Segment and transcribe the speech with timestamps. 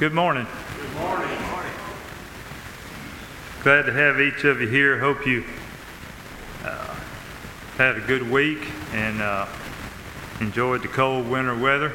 [0.00, 0.46] Good morning.
[0.78, 1.38] Good morning.
[3.62, 4.98] Glad to have each of you here.
[4.98, 5.44] Hope you
[6.64, 6.96] uh,
[7.76, 9.46] had a good week and uh,
[10.40, 11.90] enjoyed the cold winter weather.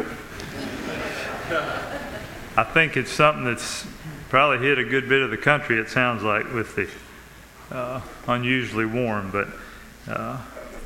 [2.56, 3.88] I think it's something that's
[4.30, 6.88] probably hit a good bit of the country, it sounds like, with the
[7.76, 9.48] uh, unusually warm, but
[10.08, 10.40] uh,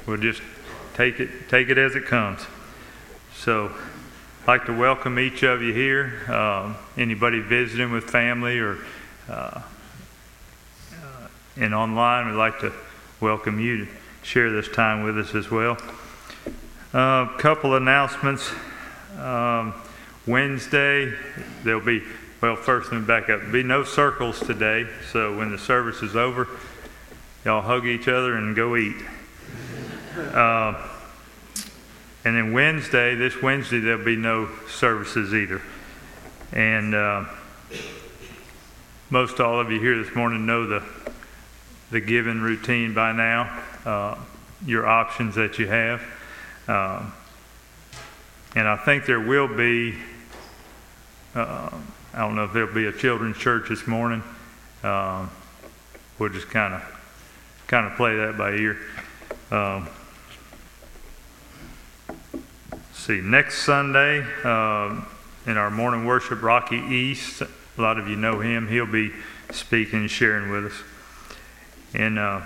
[0.05, 0.41] we'll just
[0.93, 2.45] take it, take it as it comes.
[3.35, 3.73] So,
[4.41, 6.23] I'd like to welcome each of you here.
[6.31, 8.77] Um, anybody visiting with family or
[9.29, 9.61] uh,
[11.57, 12.73] and online, we'd like to
[13.19, 13.91] welcome you to
[14.23, 15.77] share this time with us as well.
[16.93, 18.49] A uh, couple announcements.
[19.19, 19.73] Um,
[20.25, 21.13] Wednesday,
[21.63, 22.01] there'll be,
[22.41, 23.41] well, first let me back up.
[23.41, 26.47] There'll be no circles today, so when the service is over,
[27.43, 28.95] y'all hug each other and go eat.
[30.17, 30.88] Uh,
[32.29, 35.63] and then Wednesday, this Wednesday, there'll be no services either.
[36.51, 37.25] And uh,
[39.09, 40.83] most all of you here this morning know the
[41.89, 44.15] the given routine by now, uh,
[44.63, 46.01] your options that you have.
[46.67, 47.11] Um,
[48.55, 49.95] and I think there will be,
[51.33, 51.71] uh,
[52.13, 54.21] I don't know if there'll be a children's church this morning.
[54.83, 55.31] Um,
[56.19, 56.83] we'll just kind of
[57.65, 58.77] kind of play that by ear.
[59.49, 59.89] Um,
[63.09, 65.01] see, next Sunday uh,
[65.47, 68.67] in our morning worship, Rocky East, a lot of you know him.
[68.67, 69.11] He'll be
[69.49, 70.73] speaking and sharing with us.
[71.95, 72.41] And uh,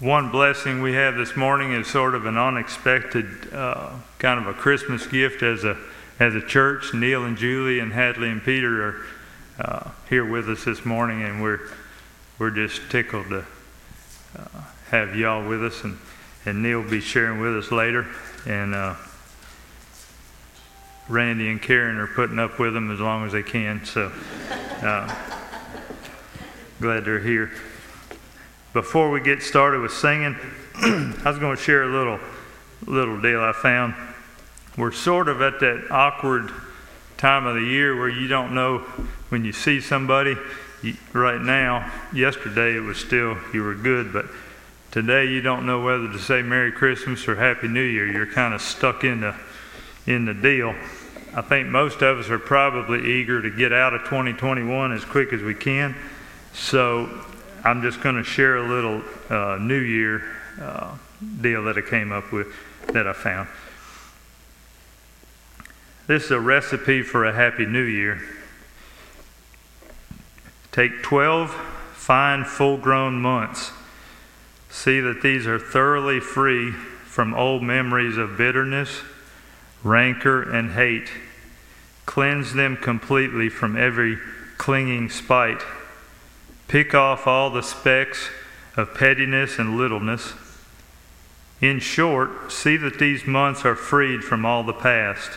[0.00, 4.52] one blessing we have this morning is sort of an unexpected uh, kind of a
[4.52, 5.78] Christmas gift as a
[6.18, 6.92] as a church.
[6.92, 9.02] Neil and Julie and Hadley and Peter are
[9.60, 11.60] uh, here with us this morning, and we're
[12.40, 13.44] we're just tickled to
[14.36, 15.96] uh, have y'all with us, and
[16.46, 18.06] and Neil will be sharing with us later,
[18.46, 18.74] and.
[18.74, 18.94] Uh,
[21.08, 23.84] Randy and Karen are putting up with them as long as they can.
[23.84, 24.10] So,
[24.82, 25.14] uh,
[26.80, 27.52] glad they're here.
[28.72, 30.36] Before we get started with singing,
[30.74, 32.18] I was going to share a little
[32.86, 33.94] little deal I found.
[34.76, 36.50] We're sort of at that awkward
[37.16, 38.78] time of the year where you don't know
[39.28, 40.36] when you see somebody.
[40.82, 44.26] You, right now, yesterday it was still you were good, but
[44.90, 48.06] today you don't know whether to say Merry Christmas or Happy New Year.
[48.10, 49.34] You're kind of stuck in the
[50.06, 50.74] in the deal.
[51.34, 55.32] I think most of us are probably eager to get out of 2021 as quick
[55.32, 55.94] as we can.
[56.52, 57.08] So
[57.64, 60.22] I'm just going to share a little uh, New Year
[60.60, 60.96] uh,
[61.40, 62.48] deal that I came up with
[62.92, 63.48] that I found.
[66.06, 68.22] This is a recipe for a happy new year.
[70.70, 71.50] Take 12
[72.06, 73.72] fine, full grown months.
[74.76, 79.00] See that these are thoroughly free from old memories of bitterness,
[79.82, 81.08] rancor, and hate
[82.06, 84.16] Cleanse them completely from every
[84.56, 85.60] clinging spite.
[86.68, 88.30] Pick off all the specks
[88.76, 90.34] of pettiness and littleness.
[91.60, 95.32] In short, see that these months are freed from all the past.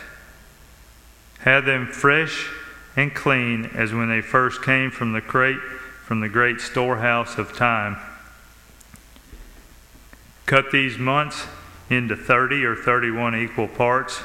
[1.40, 2.48] Have them fresh
[2.96, 5.58] and clean as when they first came from the great,
[6.04, 7.96] from the great storehouse of time.
[10.50, 11.46] Cut these months
[11.90, 14.20] into 30 or 31 equal parts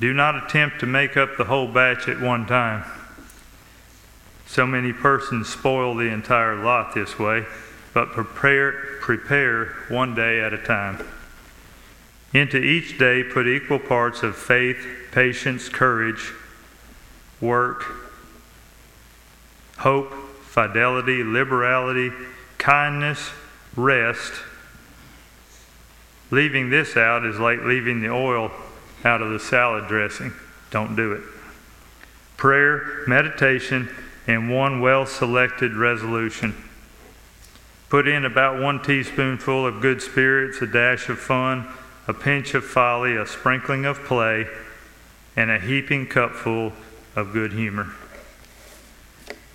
[0.00, 2.82] do not attempt to make up the whole batch at one time.
[4.46, 7.44] So many persons spoil the entire lot this way,
[7.92, 11.06] but prepare, prepare one day at a time.
[12.32, 14.78] Into each day put equal parts of faith,
[15.12, 16.32] patience, courage,
[17.38, 17.84] work,
[19.76, 22.12] hope, fidelity, liberality,
[22.56, 23.28] kindness,
[23.76, 24.32] rest.
[26.32, 28.50] Leaving this out is like leaving the oil
[29.04, 30.32] out of the salad dressing.
[30.70, 31.22] Don't do it.
[32.38, 33.88] Prayer, meditation,
[34.26, 36.54] and one well selected resolution.
[37.90, 41.68] Put in about one teaspoonful of good spirits, a dash of fun,
[42.08, 44.46] a pinch of folly, a sprinkling of play,
[45.36, 46.72] and a heaping cupful
[47.14, 47.92] of good humor.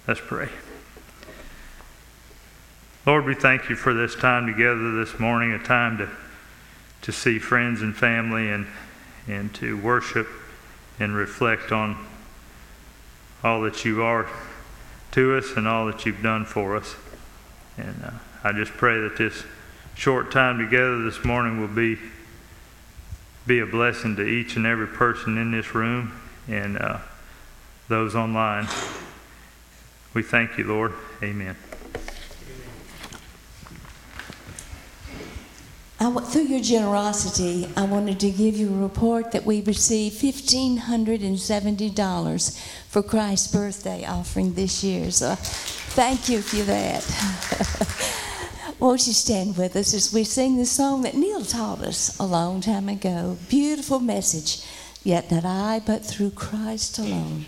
[0.08, 0.50] Let's pray.
[3.08, 6.10] Lord, we thank you for this time together this morning, a time to,
[7.02, 8.68] to see friends and family and
[9.28, 10.28] and to worship
[11.00, 11.98] and reflect on
[13.44, 14.28] all that you are
[15.12, 16.96] to us and all that you've done for us.
[17.78, 18.12] And uh,
[18.44, 19.44] I just pray that this
[19.96, 21.98] short time together this morning will be
[23.46, 26.12] be a blessing to each and every person in this room
[26.50, 26.98] and uh,
[27.88, 28.68] those online.
[30.14, 30.94] We thank you, Lord.
[31.24, 31.56] Amen.
[36.00, 43.02] Through your generosity, I wanted to give you a report that we received $1,570 for
[43.02, 45.10] Christ's birthday offering this year.
[45.10, 47.04] So thank you for that.
[48.80, 52.26] Won't you stand with us as we sing the song that Neil taught us a
[52.26, 53.40] long time ago?
[53.50, 54.62] Beautiful message.
[55.04, 57.48] Yet not I, but through Christ alone.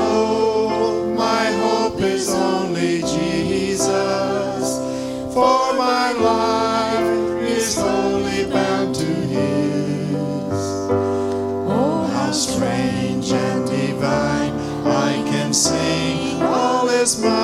[17.19, 17.40] all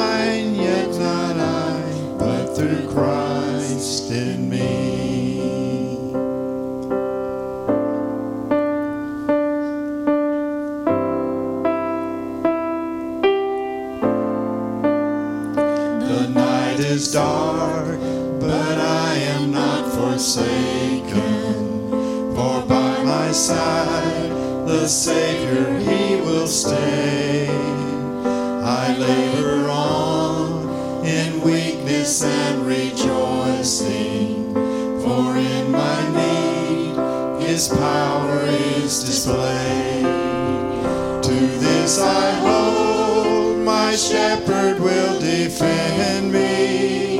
[45.47, 47.19] defend me.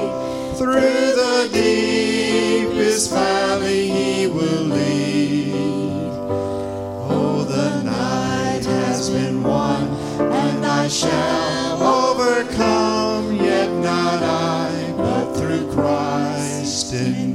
[0.58, 0.82] Through
[1.22, 6.12] the deepest valley he will lead.
[7.10, 9.84] Oh, the night has been won,
[10.20, 17.27] and I shall overcome, yet not I, but through Christ in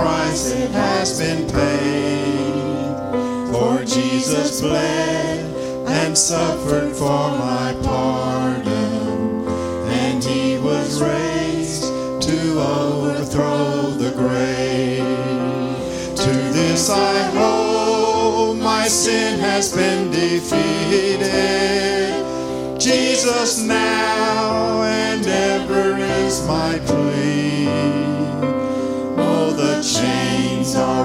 [0.00, 2.92] price it has been paid.
[3.52, 5.40] For Jesus bled
[5.86, 9.46] and suffered for my pardon,
[10.02, 11.84] and he was raised
[12.28, 15.04] to overthrow the grave.
[16.22, 21.28] To this I hold, my sin has been defeated.
[22.80, 27.49] Jesus now and ever is my plea.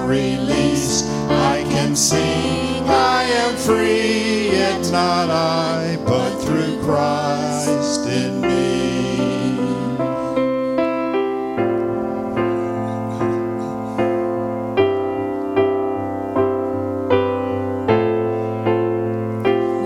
[0.03, 1.05] Released.
[1.29, 8.55] I can sing, I am free, yet not I, but through Christ in me.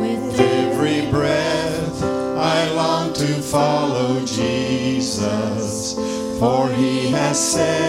[0.02, 5.96] With every breath, I long to follow Jesus,
[6.40, 7.89] for he has said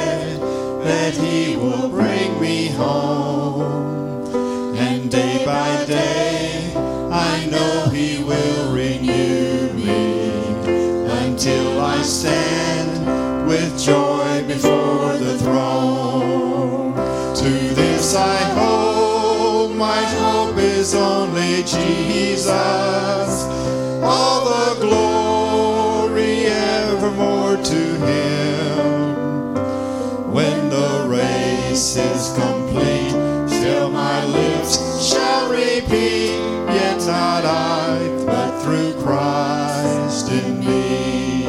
[20.90, 22.50] is only Jesus.
[24.02, 29.54] All the glory evermore to him.
[30.32, 33.10] When the race is complete,
[33.48, 36.34] still my lips shall repeat,
[36.74, 41.44] yet not I, but through Christ in me.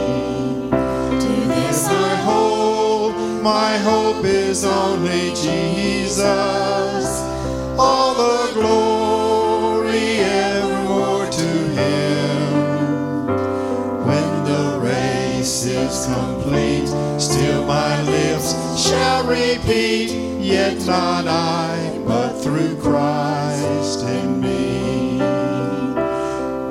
[0.70, 7.21] To this I hold, my hope is only Jesus.
[16.06, 16.88] Complete,
[17.20, 25.18] still my lips shall repeat, yet not I, but through Christ in me.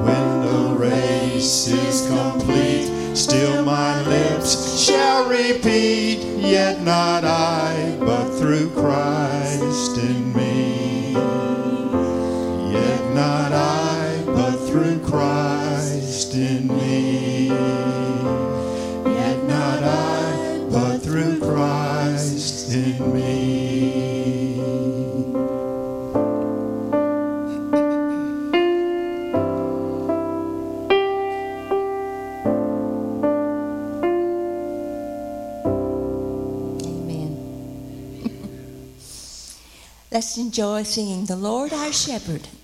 [0.06, 8.70] When the race is complete, still my lips shall repeat, yet not I, but through
[8.70, 9.19] Christ
[40.20, 42.59] Let's enjoy singing The Lord Our Shepherd.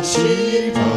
[0.00, 0.89] The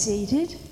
[0.00, 0.69] seated.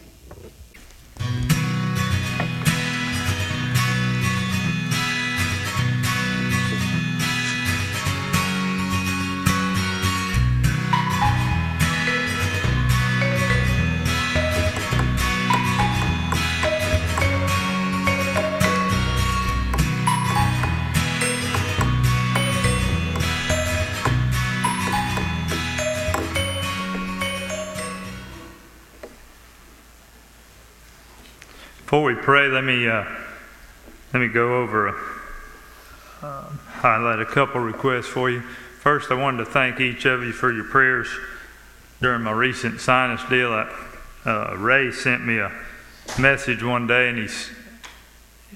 [32.08, 33.04] We pray, let me uh,
[34.14, 34.88] let me go over
[36.22, 38.40] um, highlight a couple requests for you.
[38.40, 41.06] First, I wanted to thank each of you for your prayers
[42.00, 43.52] during my recent sinus deal.
[43.52, 43.70] I,
[44.24, 45.52] uh, Ray sent me a
[46.18, 47.50] message one day, and he's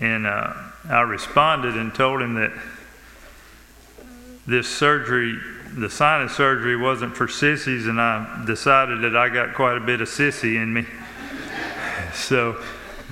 [0.01, 0.55] and uh,
[0.89, 2.53] I responded and told him that
[4.47, 5.39] this surgery,
[5.77, 10.01] the sinus surgery, wasn't for sissies, and I decided that I got quite a bit
[10.01, 10.87] of sissy in me.
[12.15, 12.59] so,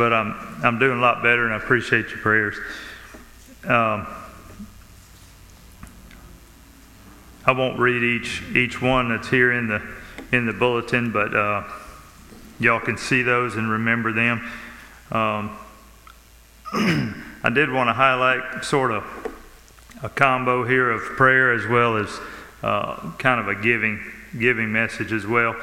[0.01, 2.57] but I'm I'm doing a lot better, and I appreciate your prayers.
[3.65, 4.07] Um,
[7.45, 9.83] I won't read each each one that's here in the
[10.33, 11.65] in the bulletin, but uh,
[12.59, 14.51] y'all can see those and remember them.
[15.13, 15.59] Um,
[17.45, 19.05] I did want to highlight sort of
[20.03, 22.09] a combo here of prayer as well as
[22.63, 24.01] uh, kind of a giving
[24.39, 25.55] giving message as well.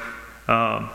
[0.46, 0.90] Um,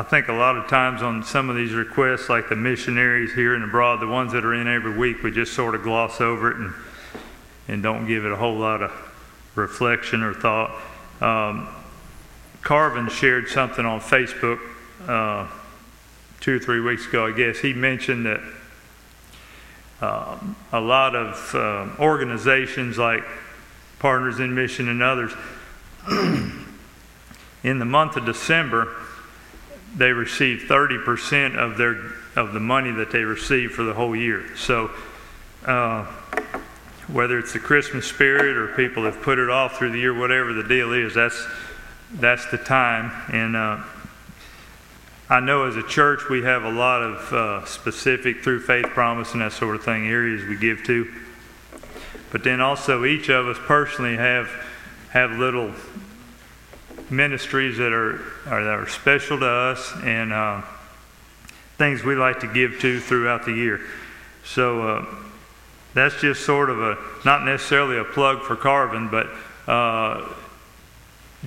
[0.00, 3.54] I think a lot of times on some of these requests, like the missionaries here
[3.54, 6.50] and abroad, the ones that are in every week, we just sort of gloss over
[6.50, 6.72] it and
[7.68, 8.90] and don't give it a whole lot of
[9.56, 10.70] reflection or thought.
[11.20, 11.68] Um,
[12.62, 14.58] Carvin shared something on Facebook
[15.06, 15.46] uh,
[16.40, 17.58] two or three weeks ago, I guess.
[17.58, 18.40] He mentioned that
[20.00, 23.22] um, a lot of uh, organizations like
[23.98, 25.32] Partners in Mission and others,
[27.62, 28.96] in the month of December,
[29.96, 34.44] they receive 30% of their of the money that they receive for the whole year.
[34.56, 34.90] So
[35.66, 36.04] uh,
[37.08, 40.52] whether it's the Christmas spirit or people have put it off through the year, whatever
[40.52, 41.44] the deal is, that's
[42.12, 43.10] that's the time.
[43.32, 43.80] And uh,
[45.28, 49.32] I know as a church we have a lot of uh, specific through faith promise
[49.32, 51.12] and that sort of thing areas we give to.
[52.30, 54.48] But then also each of us personally have
[55.10, 55.72] have little
[57.10, 60.62] ministries that are, are that are special to us and uh,
[61.76, 63.80] things we like to give to throughout the year.
[64.44, 65.06] So uh,
[65.94, 69.28] that's just sort of a not necessarily a plug for Carvin, but
[69.66, 70.32] uh,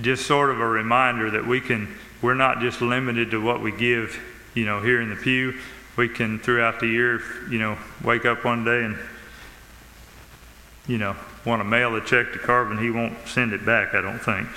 [0.00, 3.70] just sort of a reminder that we can we're not just limited to what we
[3.70, 4.18] give,
[4.54, 5.58] you know, here in the pew.
[5.96, 8.98] We can throughout the year, you know, wake up one day and
[10.86, 13.94] you know want to mail a check to Carvin, he won't send it back.
[13.94, 14.48] I don't think.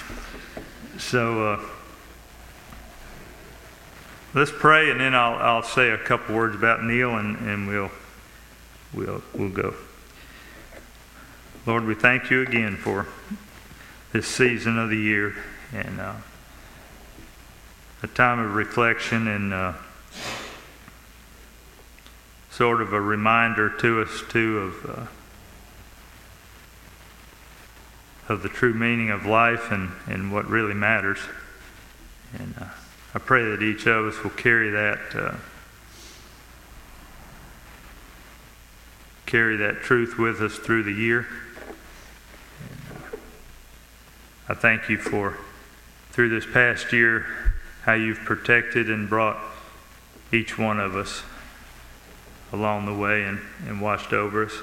[0.98, 1.60] So uh,
[4.34, 7.92] let's pray, and then I'll I'll say a couple words about Neil, and, and we'll
[8.94, 9.76] we'll we'll go.
[11.68, 13.06] Lord, we thank you again for
[14.12, 15.36] this season of the year
[15.72, 16.14] and uh,
[18.02, 19.74] a time of reflection and uh,
[22.50, 25.06] sort of a reminder to us too of uh,
[28.30, 31.20] of the true meaning of life and, and what really matters.
[32.38, 32.66] And uh,
[33.14, 35.36] I pray that each of us will carry that uh,
[39.26, 41.28] carry that truth with us through the year.
[42.60, 43.18] And, uh,
[44.50, 45.38] I thank you for
[46.12, 47.26] through this past year
[47.84, 49.38] how you've protected and brought
[50.32, 51.24] each one of us
[52.52, 54.54] along the way and, and watched over us.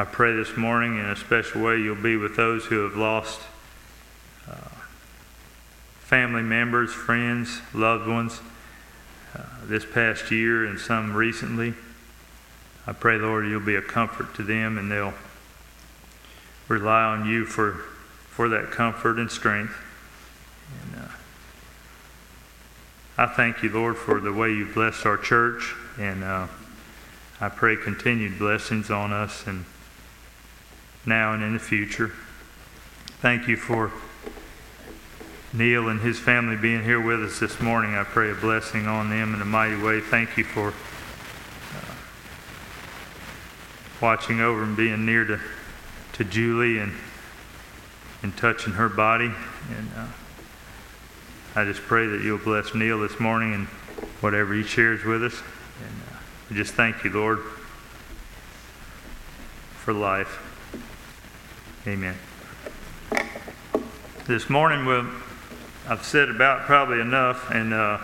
[0.00, 3.38] I pray this morning in a special way you'll be with those who have lost
[4.50, 4.54] uh,
[5.98, 8.40] family members, friends, loved ones
[9.36, 11.74] uh, this past year and some recently.
[12.86, 15.12] I pray, Lord, you'll be a comfort to them and they'll
[16.66, 17.72] rely on you for,
[18.30, 19.74] for that comfort and strength.
[20.82, 21.08] And, uh,
[23.18, 26.46] I thank you, Lord, for the way you've blessed our church, and uh,
[27.38, 29.66] I pray continued blessings on us and
[31.06, 32.12] now and in the future.
[33.20, 33.92] Thank you for
[35.52, 37.94] Neil and his family being here with us this morning.
[37.94, 40.00] I pray a blessing on them in a mighty way.
[40.00, 41.94] Thank you for uh,
[44.00, 45.40] watching over and being near to,
[46.14, 46.92] to Julie and,
[48.22, 49.32] and touching her body.
[49.76, 50.06] And uh,
[51.56, 53.66] I just pray that you'll bless Neil this morning and
[54.20, 55.34] whatever he shares with us.
[55.84, 57.40] And uh, just thank you, Lord,
[59.82, 60.49] for life.
[61.86, 62.14] Amen.
[64.26, 65.06] This morning, we'll,
[65.88, 67.98] I've said about probably enough, and uh,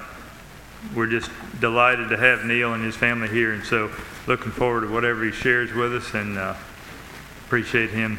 [0.94, 3.90] we're just delighted to have Neil and his family here, and so
[4.26, 6.54] looking forward to whatever he shares with us, and uh,
[7.44, 8.18] appreciate him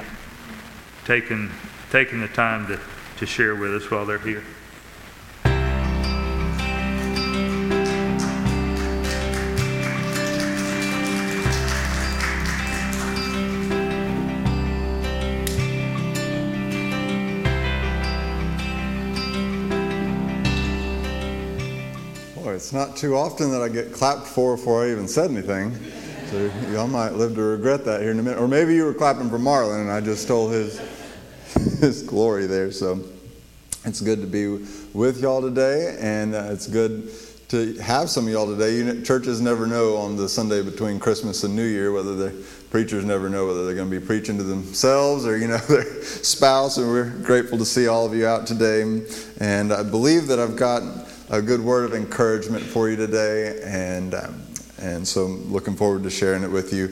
[1.05, 1.49] taking
[1.89, 2.79] taking the time to,
[3.17, 4.43] to share with us while they're here.
[22.67, 25.73] It's not too often that I get clapped for before I even said anything.
[26.29, 28.41] So y'all might live to regret that here in a minute.
[28.41, 30.77] Or maybe you were clapping for Marlon and I just stole his,
[31.79, 32.73] his glory there.
[32.73, 33.05] So
[33.85, 37.09] it's good to be with y'all today, and uh, it's good
[37.47, 38.75] to have some of y'all today.
[38.75, 42.31] You churches never know on the Sunday between Christmas and New Year whether the
[42.69, 46.03] preachers never know whether they're going to be preaching to themselves or you know their
[46.03, 46.77] spouse.
[46.77, 48.81] And we're grateful to see all of you out today.
[49.39, 54.13] And I believe that I've got a good word of encouragement for you today, and
[54.13, 54.41] um,
[54.79, 56.85] and so I'm looking forward to sharing it with you.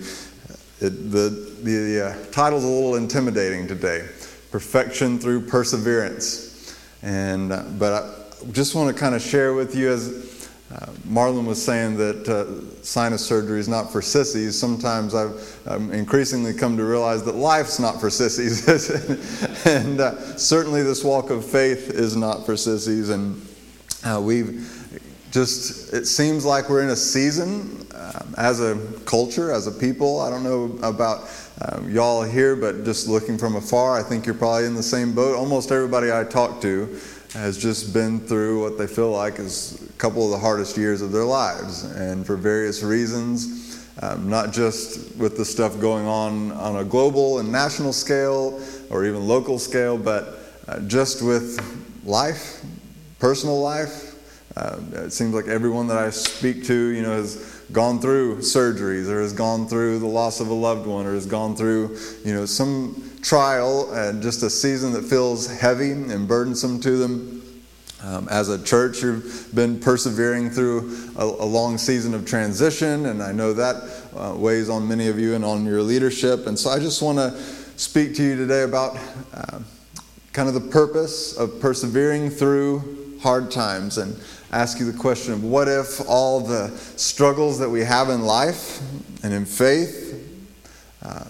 [0.86, 1.30] It, the
[1.64, 4.08] the uh, title's a little intimidating today:
[4.52, 6.76] perfection through perseverance.
[7.02, 11.46] And uh, but I just want to kind of share with you as uh, Marlon
[11.46, 14.60] was saying that uh, sinus surgery is not for sissies.
[14.60, 18.68] Sometimes I've um, increasingly come to realize that life's not for sissies,
[19.66, 23.10] and uh, certainly this walk of faith is not for sissies.
[23.10, 23.42] And
[24.06, 24.72] uh, we've
[25.32, 30.22] just it seems like we're in a season um, as a culture, as a people.
[30.22, 31.30] I don't know about
[31.62, 35.14] um, y'all here, but just looking from afar, I think you're probably in the same
[35.14, 35.36] boat.
[35.36, 37.00] Almost everybody I talk to
[37.34, 41.02] has just been through what they feel like is a couple of the hardest years
[41.02, 46.52] of their lives, and for various reasons, um, not just with the stuff going on
[46.54, 51.60] on a global and national scale or even local scale, but uh, just with
[52.06, 52.64] life,
[53.26, 54.14] personal life.
[54.56, 59.10] Uh, it seems like everyone that I speak to, you know, has gone through surgeries
[59.10, 62.36] or has gone through the loss of a loved one or has gone through, you
[62.36, 67.64] know, some trial and just a season that feels heavy and burdensome to them.
[68.04, 73.24] Um, as a church, you've been persevering through a, a, long season of transition, and
[73.24, 76.46] I know that uh, weighs on many of you and on your leadership.
[76.46, 77.32] And so I just want to
[77.76, 79.00] speak to you today about
[79.34, 79.62] uh,
[80.32, 84.20] kind of the purpose of persevering through hard times and
[84.52, 88.82] ask you the question of what if all the struggles that we have in life
[89.24, 90.14] and in faith,
[91.02, 91.26] uh,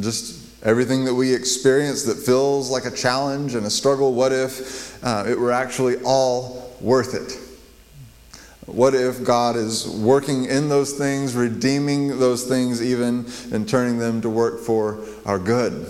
[0.00, 5.02] just everything that we experience that feels like a challenge and a struggle, what if
[5.04, 7.38] uh, it were actually all worth it?
[8.66, 14.22] What if God is working in those things, redeeming those things, even and turning them
[14.22, 15.86] to work for our good?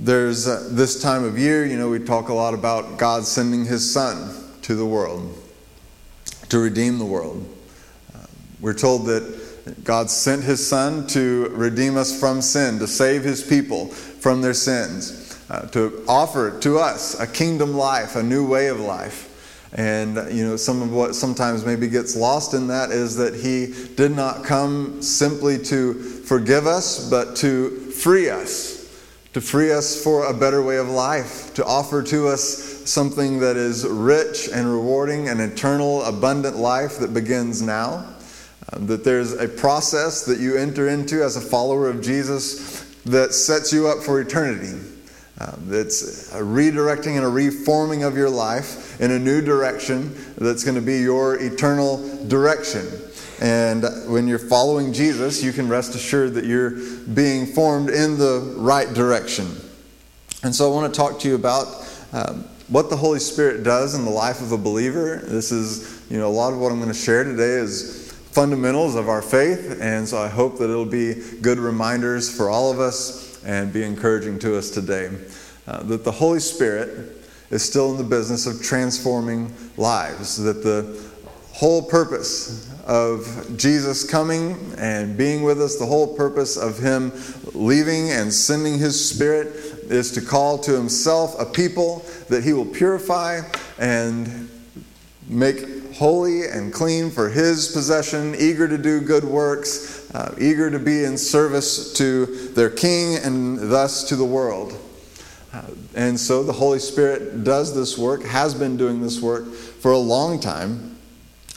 [0.00, 3.64] There's uh, this time of year, you know, we talk a lot about God sending
[3.64, 4.32] His Son
[4.62, 5.36] to the world
[6.50, 7.44] to redeem the world.
[8.14, 8.18] Uh,
[8.60, 13.42] we're told that God sent His Son to redeem us from sin, to save His
[13.42, 18.68] people from their sins, uh, to offer to us a kingdom life, a new way
[18.68, 19.24] of life.
[19.72, 23.74] And you know, some of what sometimes maybe gets lost in that is that he
[23.96, 28.77] did not come simply to forgive us, but to free us
[29.38, 32.42] to free us for a better way of life, to offer to us
[32.90, 38.04] something that is rich and rewarding, an eternal, abundant life that begins now.
[38.72, 43.32] Um, that there's a process that you enter into as a follower of Jesus that
[43.32, 44.76] sets you up for eternity.
[45.38, 50.64] Um, that's a redirecting and a reforming of your life in a new direction that's
[50.64, 52.84] going to be your eternal direction.
[53.40, 58.54] And when you're following Jesus, you can rest assured that you're being formed in the
[58.56, 59.46] right direction.
[60.42, 61.66] And so I want to talk to you about
[62.12, 65.22] um, what the Holy Spirit does in the life of a believer.
[65.24, 68.94] This is, you know, a lot of what I'm going to share today is fundamentals
[68.94, 69.78] of our faith.
[69.80, 73.82] And so I hope that it'll be good reminders for all of us and be
[73.84, 75.10] encouraging to us today.
[75.66, 77.16] Uh, that the Holy Spirit
[77.50, 81.02] is still in the business of transforming lives, that the
[81.52, 87.12] whole purpose of Jesus coming and being with us, the whole purpose of Him
[87.52, 89.48] leaving and sending His Spirit
[89.90, 93.42] is to call to Himself a people that He will purify
[93.78, 94.48] and
[95.28, 100.78] make holy and clean for His possession, eager to do good works, uh, eager to
[100.78, 104.74] be in service to their King and thus to the world.
[105.52, 105.62] Uh,
[105.94, 109.98] and so the Holy Spirit does this work, has been doing this work for a
[109.98, 110.87] long time.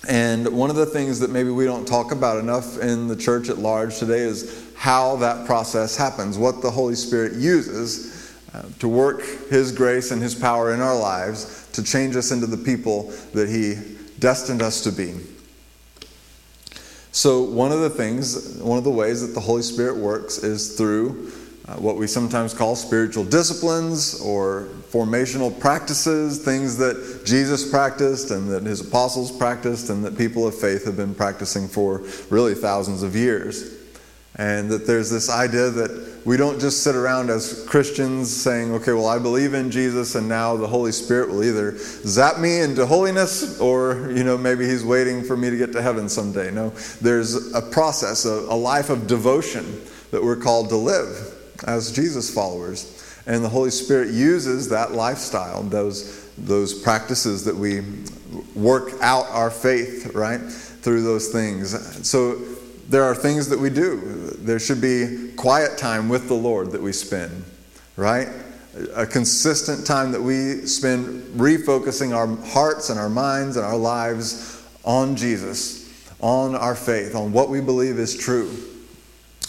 [0.07, 3.49] And one of the things that maybe we don't talk about enough in the church
[3.49, 8.87] at large today is how that process happens, what the Holy Spirit uses uh, to
[8.87, 13.11] work His grace and His power in our lives to change us into the people
[13.33, 13.75] that He
[14.17, 15.15] destined us to be.
[17.11, 20.77] So, one of the things, one of the ways that the Holy Spirit works is
[20.77, 21.31] through
[21.71, 28.49] uh, what we sometimes call spiritual disciplines or formational practices, things that Jesus practiced and
[28.49, 33.03] that his apostles practiced and that people of faith have been practicing for really thousands
[33.03, 33.77] of years.
[34.35, 38.91] And that there's this idea that we don't just sit around as Christians saying, okay,
[38.91, 42.85] well, I believe in Jesus and now the Holy Spirit will either zap me into
[42.85, 46.51] holiness or, you know, maybe he's waiting for me to get to heaven someday.
[46.51, 49.81] No, there's a process, a, a life of devotion
[50.11, 51.30] that we're called to live
[51.65, 52.97] as Jesus followers.
[53.27, 57.81] And the Holy Spirit uses that lifestyle, those, those practices that we
[58.55, 62.07] work out our faith, right, through those things.
[62.07, 62.35] So
[62.89, 64.31] there are things that we do.
[64.39, 67.43] There should be quiet time with the Lord that we spend,
[67.95, 68.27] right?
[68.95, 74.65] A consistent time that we spend refocusing our hearts and our minds and our lives
[74.83, 75.87] on Jesus,
[76.21, 78.51] on our faith, on what we believe is true.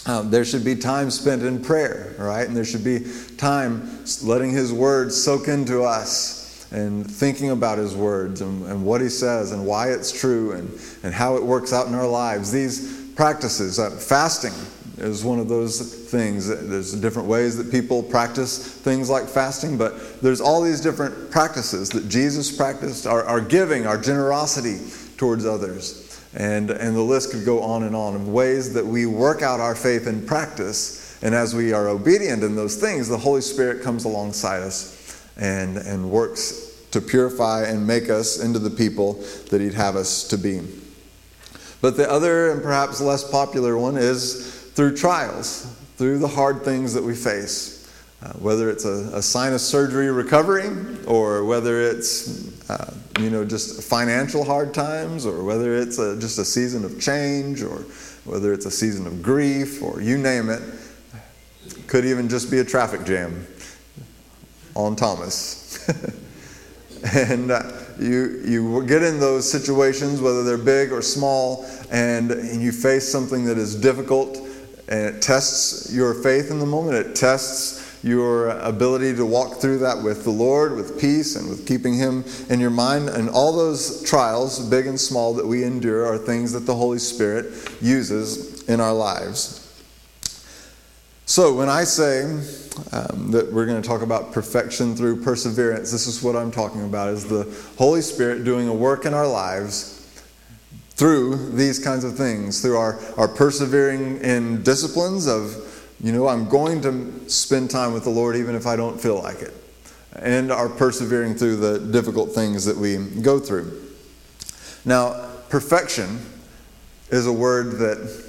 [0.05, 2.45] Um, there should be time spent in prayer, right?
[2.45, 7.95] And there should be time letting His words soak into us and thinking about His
[7.95, 10.69] words and, and what He says and why it's true and,
[11.03, 12.51] and how it works out in our lives.
[12.51, 14.53] These practices, uh, fasting
[14.97, 15.79] is one of those
[16.11, 16.47] things.
[16.47, 21.89] There's different ways that people practice things like fasting, but there's all these different practices
[21.91, 24.79] that Jesus practiced our, our giving, our generosity
[25.17, 26.12] towards others.
[26.35, 29.59] And, and the list could go on and on of ways that we work out
[29.59, 31.21] our faith in practice.
[31.21, 35.77] And as we are obedient in those things, the Holy Spirit comes alongside us and,
[35.77, 39.13] and works to purify and make us into the people
[39.49, 40.61] that He'd have us to be.
[41.81, 45.65] But the other and perhaps less popular one is through trials,
[45.97, 47.73] through the hard things that we face.
[48.23, 50.69] Uh, whether it's a, a, sinus surgery recovery
[51.05, 56.39] or whether it's uh, you know, just financial hard times, or whether it's a, just
[56.39, 57.85] a season of change, or
[58.25, 60.61] whether it's a season of grief, or you name it.
[61.87, 63.45] Could even just be a traffic jam
[64.75, 65.87] on Thomas.
[67.13, 72.61] and uh, you, you get in those situations, whether they're big or small, and, and
[72.61, 74.37] you face something that is difficult,
[74.87, 76.95] and it tests your faith in the moment.
[76.95, 81.65] It tests your ability to walk through that with the Lord, with peace, and with
[81.65, 83.09] keeping Him in your mind.
[83.09, 86.99] And all those trials, big and small, that we endure are things that the Holy
[86.99, 89.61] Spirit uses in our lives.
[91.25, 92.23] So when I say
[92.91, 96.83] um, that we're going to talk about perfection through perseverance, this is what I'm talking
[96.83, 100.01] about: is the Holy Spirit doing a work in our lives
[100.95, 105.72] through these kinds of things, through our, our persevering in disciplines of
[106.03, 109.21] you know, I'm going to spend time with the Lord even if I don't feel
[109.23, 109.53] like it.
[110.17, 113.81] And are persevering through the difficult things that we go through.
[114.83, 116.19] Now, perfection
[117.09, 118.23] is a word that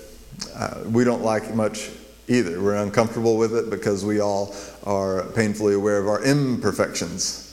[0.54, 1.90] uh, we don't like much
[2.28, 2.62] either.
[2.62, 7.43] We're uncomfortable with it because we all are painfully aware of our imperfections.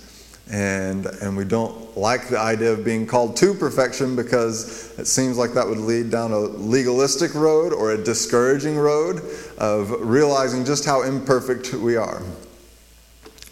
[0.51, 5.37] And, and we don't like the idea of being called to perfection because it seems
[5.37, 9.21] like that would lead down a legalistic road or a discouraging road
[9.57, 12.21] of realizing just how imperfect we are.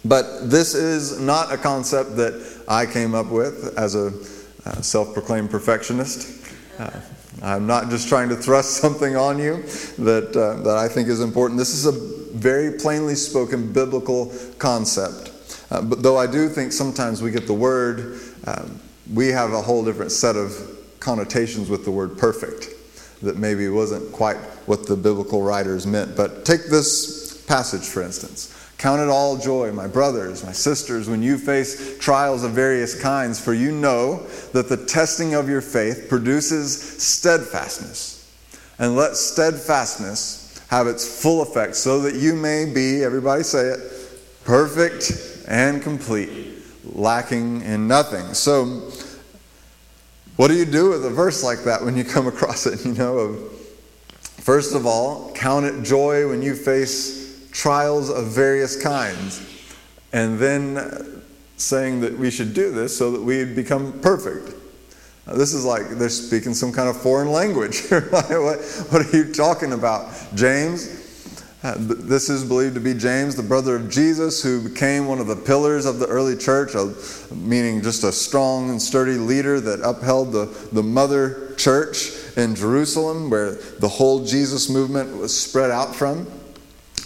[0.04, 4.08] But this is not a concept that I came up with as a
[4.66, 6.46] uh, self proclaimed perfectionist.
[6.78, 7.00] Uh,
[7.42, 9.62] I'm not just trying to thrust something on you
[9.98, 11.58] that, uh, that I think is important.
[11.58, 11.92] This is a
[12.36, 15.32] very plainly spoken biblical concept.
[15.70, 18.80] Uh, but though I do think sometimes we get the word, um,
[19.12, 20.52] we have a whole different set of
[20.98, 22.68] connotations with the word perfect
[23.22, 26.16] that maybe wasn't quite what the biblical writers meant.
[26.16, 28.56] But take this passage, for instance.
[28.78, 33.38] Count it all joy, my brothers, my sisters, when you face trials of various kinds,
[33.38, 38.16] for you know that the testing of your faith produces steadfastness.
[38.78, 43.80] And let steadfastness have its full effect, so that you may be, everybody say it,
[44.44, 46.30] perfect and complete,
[46.94, 48.32] lacking in nothing.
[48.34, 48.88] So,
[50.36, 52.84] what do you do with a verse like that when you come across it?
[52.86, 53.34] You know,
[54.22, 59.44] first of all, count it joy when you face trials of various kinds,
[60.12, 61.22] and then
[61.56, 64.56] saying that we should do this so that we become perfect.
[65.26, 67.82] This is like they're speaking some kind of foreign language.
[67.88, 70.99] what, what are you talking about, James?
[71.62, 75.26] Uh, this is believed to be James, the brother of Jesus, who became one of
[75.26, 76.74] the pillars of the early church,
[77.30, 83.28] meaning just a strong and sturdy leader that upheld the, the mother church in Jerusalem,
[83.28, 86.26] where the whole Jesus movement was spread out from.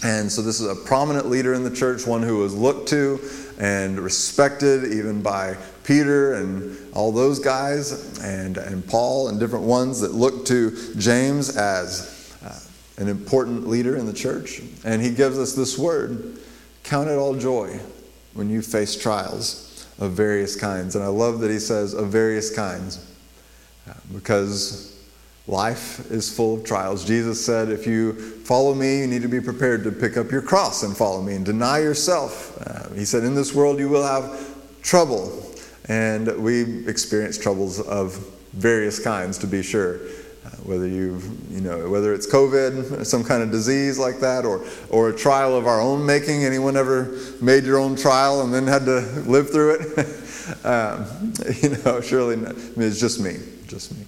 [0.03, 3.19] And so, this is a prominent leader in the church, one who was looked to
[3.59, 9.99] and respected even by Peter and all those guys, and, and Paul and different ones
[9.99, 12.14] that looked to James as
[12.97, 16.39] an important leader in the church, and he gives us this word
[16.83, 17.79] count it all joy
[18.33, 20.95] when you face trials of various kinds.
[20.95, 23.05] And I love that he says, of various kinds,
[24.13, 24.99] because
[25.47, 27.05] life is full of trials.
[27.05, 30.41] Jesus said, if you follow me, you need to be prepared to pick up your
[30.41, 32.57] cross and follow me and deny yourself.
[32.65, 35.41] Uh, he said, in this world you will have trouble.
[35.87, 38.15] And we experience troubles of
[38.53, 39.99] various kinds, to be sure
[40.63, 45.09] whether you you know whether it's COVID, some kind of disease like that, or or
[45.09, 46.43] a trial of our own making.
[46.43, 50.65] Anyone ever made your own trial and then had to live through it?
[50.65, 52.55] um, you know, surely not.
[52.55, 53.37] I mean, it's just me,
[53.67, 54.05] just me.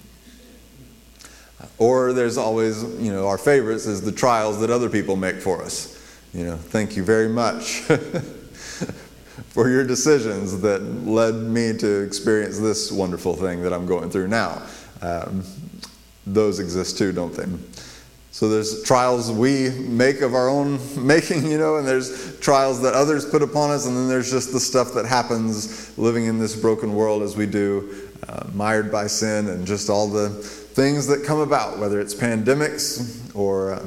[1.78, 5.62] Or there's always you know our favorites is the trials that other people make for
[5.62, 5.94] us.
[6.34, 7.82] You know, thank you very much.
[9.50, 14.28] for your decisions that led me to experience this wonderful thing that I'm going through
[14.28, 14.62] now.
[15.00, 15.42] Um,
[16.34, 17.46] those exist too, don't they?
[18.38, 22.94] So there's trials we make of our own making, you know, and there's trials that
[22.94, 26.54] others put upon us, and then there's just the stuff that happens living in this
[26.54, 31.24] broken world as we do, uh, mired by sin, and just all the things that
[31.24, 33.84] come about, whether it's pandemics or, uh,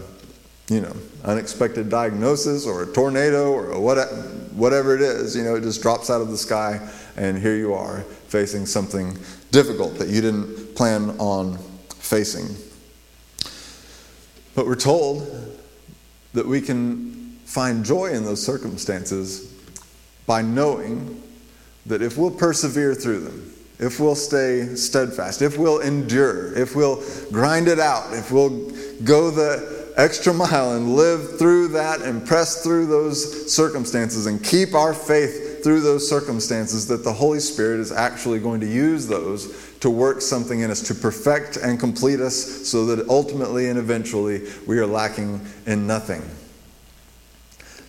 [0.67, 4.05] you know, unexpected diagnosis or a tornado or what,
[4.53, 6.77] whatever it is, you know, it just drops out of the sky,
[7.15, 9.17] and here you are facing something
[9.51, 11.57] difficult that you didn't plan on
[12.11, 12.53] facing.
[14.53, 15.57] But we're told
[16.33, 19.49] that we can find joy in those circumstances
[20.25, 21.23] by knowing
[21.85, 27.01] that if we'll persevere through them, if we'll stay steadfast, if we'll endure, if we'll
[27.31, 28.69] grind it out, if we'll
[29.05, 34.73] go the extra mile and live through that and press through those circumstances and keep
[34.73, 39.70] our faith through those circumstances that the Holy Spirit is actually going to use those
[39.81, 44.47] to work something in us, to perfect and complete us, so that ultimately and eventually
[44.65, 46.21] we are lacking in nothing.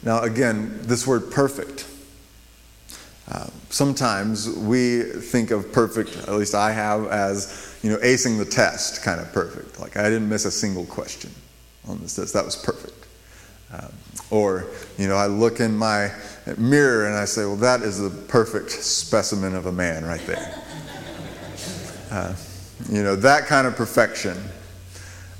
[0.02, 1.86] Now, again, this word perfect.
[3.30, 8.44] Uh, sometimes we think of perfect, at least I have, as you know, acing the
[8.44, 9.78] test, kind of perfect.
[9.78, 11.30] Like I didn't miss a single question
[11.86, 12.32] on this test.
[12.34, 13.06] That was perfect.
[13.72, 13.88] Uh,
[14.30, 14.66] or,
[14.98, 16.10] you know, I look in my
[16.58, 20.61] mirror and I say, well, that is the perfect specimen of a man right there.
[22.90, 24.36] You know, that kind of perfection.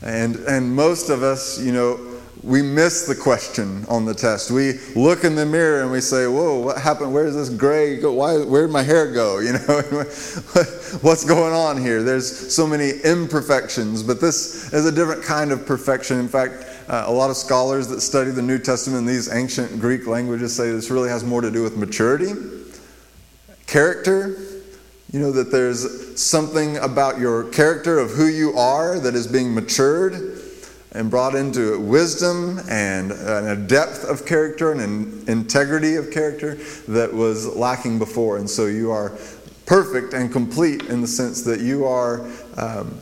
[0.01, 4.51] And, and most of us, you know, we miss the question on the test.
[4.51, 7.15] We look in the mirror and we say, "Whoa, what happened?
[7.15, 8.13] Where's this gray go?
[8.15, 8.39] Why?
[8.39, 9.39] Where'd my hair go?
[9.43, 9.59] You know,
[11.03, 15.65] what's going on here?" There's so many imperfections, but this is a different kind of
[15.67, 16.19] perfection.
[16.19, 20.09] In fact, uh, a lot of scholars that study the New Testament these ancient Greek
[20.09, 22.33] languages say this really has more to do with maturity,
[23.67, 24.52] character.
[25.13, 29.55] You know, that there's something about your character of who you are that is being
[29.55, 30.41] matured
[30.93, 36.55] and brought into wisdom and a depth of character and an integrity of character
[36.89, 38.39] that was lacking before.
[38.39, 39.13] And so you are
[39.67, 42.99] perfect and complete in the sense that you are um,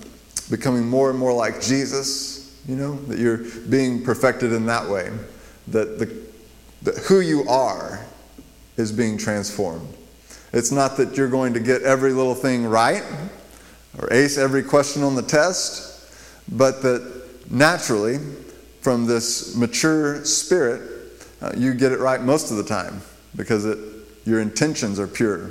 [0.50, 5.10] becoming more and more like Jesus, you know, that you're being perfected in that way,
[5.68, 6.12] that, the,
[6.82, 8.04] that who you are
[8.76, 9.96] is being transformed.
[10.52, 13.04] It's not that you're going to get every little thing right
[13.98, 16.10] or ace every question on the test,
[16.50, 18.18] but that naturally,
[18.80, 20.80] from this mature spirit,
[21.42, 23.00] uh, you get it right most of the time
[23.36, 23.78] because it,
[24.24, 25.50] your intentions are pure,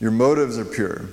[0.00, 1.08] your motives are pure,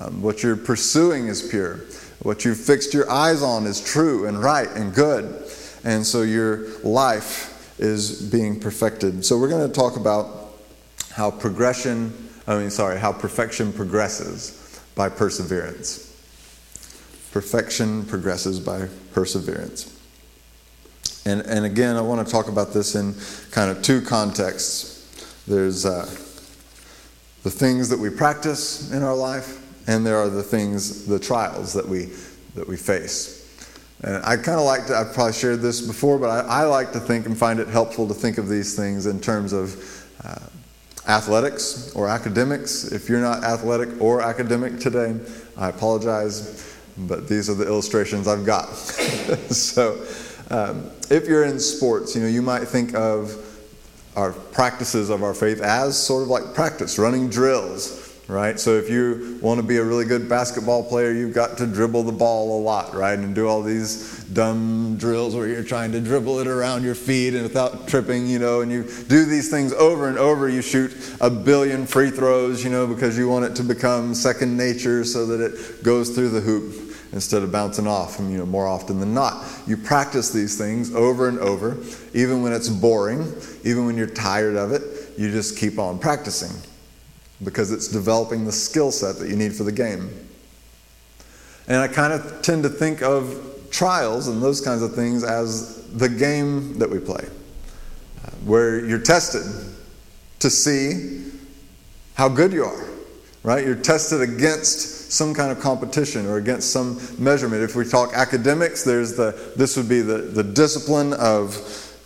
[0.00, 1.80] um, what you're pursuing is pure,
[2.22, 5.50] what you've fixed your eyes on is true and right and good,
[5.84, 9.24] and so your life is being perfected.
[9.24, 10.54] So we're going to talk about
[11.10, 12.12] how progression,
[12.46, 16.08] I mean, sorry, how perfection progresses by perseverance.
[17.32, 19.98] Perfection progresses by perseverance.
[21.24, 23.14] And, and again, I want to talk about this in
[23.52, 25.44] kind of two contexts.
[25.46, 26.04] There's uh,
[27.42, 31.72] the things that we practice in our life, and there are the things, the trials
[31.74, 32.10] that we,
[32.54, 33.38] that we face.
[34.02, 36.92] And I kind of like to, I've probably shared this before, but I, I, like
[36.92, 40.40] to think and find it helpful to think of these things in terms of uh,
[41.08, 42.92] athletics or academics.
[42.92, 45.18] If you're not athletic or academic today,
[45.56, 48.66] I apologize but these are the illustrations I've got.
[48.74, 50.04] so,
[50.50, 53.48] um, if you're in sports, you know, you might think of
[54.16, 58.58] our practices of our faith as sort of like practice, running drills, right?
[58.58, 62.04] So, if you want to be a really good basketball player, you've got to dribble
[62.04, 63.18] the ball a lot, right?
[63.18, 67.34] And do all these dumb drills where you're trying to dribble it around your feet
[67.34, 70.48] and without tripping, you know, and you do these things over and over.
[70.48, 74.56] You shoot a billion free throws, you know, because you want it to become second
[74.56, 78.46] nature so that it goes through the hoop instead of bouncing off and you know
[78.46, 81.76] more often than not you practice these things over and over
[82.14, 83.20] even when it's boring
[83.64, 84.82] even when you're tired of it
[85.18, 86.50] you just keep on practicing
[87.44, 90.10] because it's developing the skill set that you need for the game
[91.68, 95.86] and i kind of tend to think of trials and those kinds of things as
[95.92, 97.26] the game that we play
[98.44, 99.42] where you're tested
[100.38, 101.30] to see
[102.14, 102.88] how good you are
[103.42, 107.62] right you're tested against some kind of competition or against some measurement.
[107.62, 111.54] If we talk academics, there's the, this would be the, the discipline of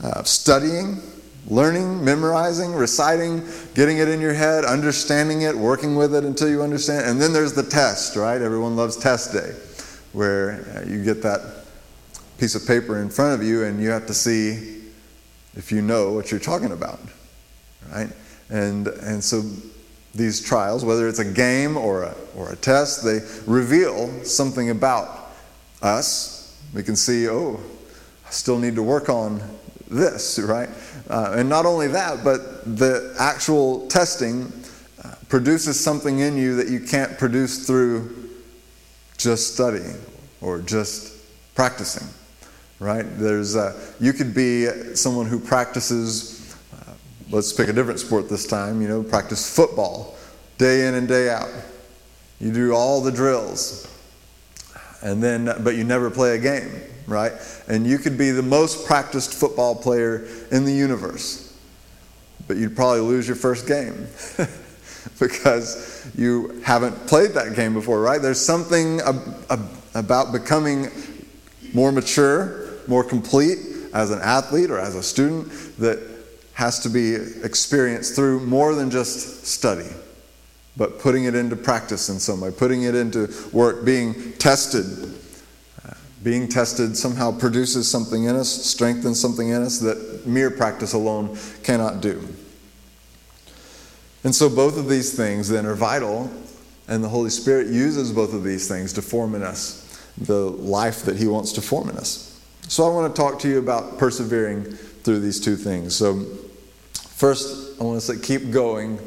[0.02, 1.00] uh, studying,
[1.48, 3.42] learning, memorizing, reciting,
[3.74, 7.08] getting it in your head, understanding it, working with it until you understand.
[7.08, 8.40] And then there's the test, right?
[8.40, 9.54] Everyone loves test day,
[10.12, 11.64] where uh, you get that
[12.38, 14.82] piece of paper in front of you and you have to see
[15.54, 17.00] if you know what you're talking about,
[17.92, 18.10] right?
[18.50, 19.42] And, and so
[20.14, 25.30] these trials, whether it's a game or a, or a test, they reveal something about
[25.80, 26.60] us.
[26.74, 27.60] We can see, oh,
[28.26, 29.40] I still need to work on
[29.88, 30.68] this, right?
[31.08, 34.52] Uh, and not only that, but the actual testing
[35.04, 38.30] uh, produces something in you that you can't produce through
[39.16, 39.96] just studying
[40.40, 41.14] or just
[41.54, 42.08] practicing,
[42.80, 43.04] right?
[43.18, 46.36] There's, uh, you could be someone who practices
[47.30, 50.16] let's pick a different sport this time, you know, practice football
[50.58, 51.48] day in and day out.
[52.40, 53.88] You do all the drills.
[55.02, 56.70] And then but you never play a game,
[57.06, 57.32] right?
[57.68, 61.42] And you could be the most practiced football player in the universe.
[62.48, 64.06] But you'd probably lose your first game.
[65.18, 68.20] because you haven't played that game before, right?
[68.20, 70.90] There's something ab- ab- about becoming
[71.72, 73.58] more mature, more complete
[73.94, 75.98] as an athlete or as a student that
[76.54, 79.88] has to be experienced through more than just study,
[80.76, 85.14] but putting it into practice in some way, putting it into work, being tested.
[85.86, 90.92] Uh, being tested somehow produces something in us, strengthens something in us that mere practice
[90.92, 92.22] alone cannot do.
[94.22, 96.30] And so, both of these things then are vital,
[96.88, 99.82] and the Holy Spirit uses both of these things to form in us
[100.18, 102.40] the life that He wants to form in us.
[102.68, 105.94] So, I want to talk to you about persevering through these two things.
[105.94, 106.24] So,
[106.92, 108.98] first, I want to say keep going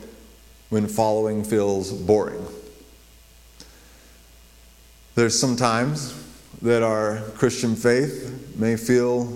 [0.69, 2.45] when following feels boring.
[5.15, 6.15] There's some times
[6.61, 9.31] that our Christian faith may feel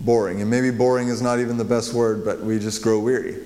[0.00, 3.36] boring, and maybe boring is not even the best word, but we just grow weary.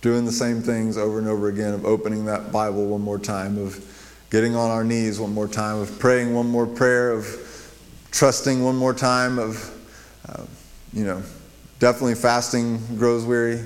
[0.00, 3.58] Doing the same things over and over again, of opening that Bible one more time,
[3.58, 3.82] of
[4.30, 7.26] getting on our knees one more time, of praying one more prayer, of
[8.10, 9.70] trusting one more time, of,
[10.28, 10.42] uh,
[10.92, 11.22] you know,
[11.78, 13.64] definitely fasting grows weary.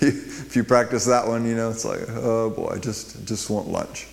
[0.50, 3.68] if you practice that one, you know, it's like, oh boy, I just, just want
[3.68, 4.08] lunch.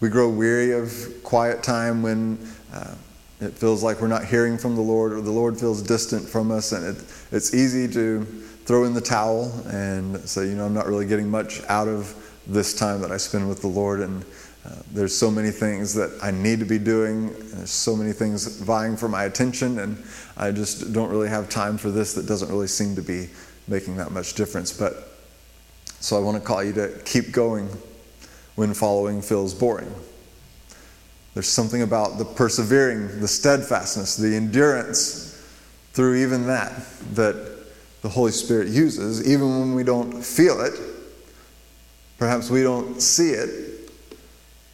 [0.00, 2.96] We grow weary of quiet time when uh,
[3.40, 6.50] it feels like we're not hearing from the Lord or the Lord feels distant from
[6.50, 8.24] us, and it, it's easy to
[8.64, 12.12] throw in the towel and say, you know, I'm not really getting much out of
[12.48, 14.24] this time that I spend with the Lord, and
[14.92, 18.96] there's so many things that I need to be doing, there's so many things vying
[18.96, 20.02] for my attention, and
[20.36, 23.28] I just don't really have time for this that doesn't really seem to be
[23.68, 24.72] making that much difference.
[24.72, 25.10] But
[26.00, 27.68] so I want to call you to keep going
[28.54, 29.92] when following feels boring.
[31.34, 35.32] There's something about the persevering, the steadfastness, the endurance
[35.92, 36.72] through even that
[37.14, 37.54] that
[38.02, 40.74] the Holy Spirit uses, even when we don't feel it.
[42.18, 43.73] Perhaps we don't see it,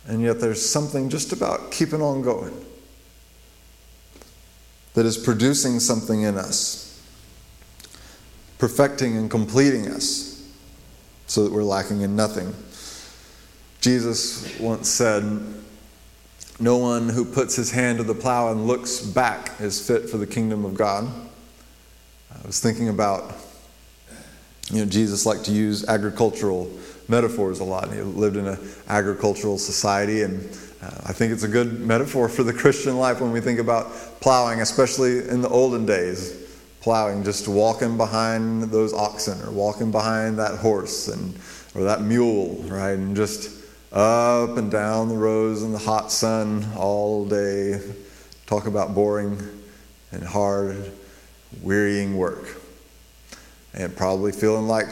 [0.07, 2.55] and yet there's something just about keeping on going
[4.95, 7.03] that is producing something in us,
[8.59, 10.31] perfecting and completing us
[11.27, 12.53] so that we're lacking in nothing.
[13.81, 15.25] Jesus once said,
[16.59, 20.19] No one who puts his hand to the plow and looks back is fit for
[20.19, 21.09] the kingdom of God.
[22.33, 23.33] I was thinking about,
[24.71, 26.71] you know, Jesus liked to use agricultural
[27.11, 27.93] metaphors a lot.
[27.93, 28.59] He lived in an
[28.89, 30.41] agricultural society, and
[30.83, 33.93] uh, I think it's a good metaphor for the Christian life when we think about
[34.21, 36.37] plowing, especially in the olden days.
[36.81, 41.39] Plowing, just walking behind those oxen or walking behind that horse and
[41.75, 42.93] or that mule, right?
[42.93, 43.61] And just
[43.93, 47.81] up and down the rows in the hot sun all day.
[48.47, 49.39] Talk about boring
[50.13, 50.93] and hard,
[51.63, 52.57] wearying work.
[53.75, 54.87] And probably feeling like,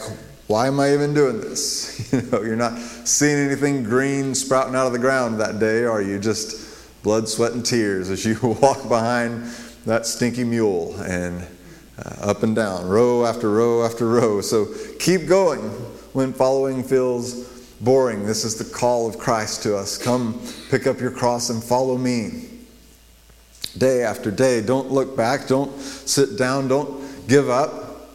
[0.49, 1.97] why am I even doing this?
[2.13, 6.01] You know, you're not seeing anything green sprouting out of the ground that day, are
[6.01, 9.45] you just blood, sweat, and tears as you walk behind
[9.85, 11.47] that stinky mule and
[11.99, 14.41] uh, up and down, row after row after row.
[14.41, 14.67] So
[14.99, 15.61] keep going
[16.15, 17.45] when following feels
[17.81, 18.25] boring.
[18.25, 19.99] This is the call of Christ to us.
[19.99, 20.41] Come
[20.71, 22.49] pick up your cross and follow me.
[23.77, 24.63] Day after day.
[24.63, 25.47] Don't look back.
[25.47, 26.69] Don't sit down.
[26.69, 28.09] Don't give up.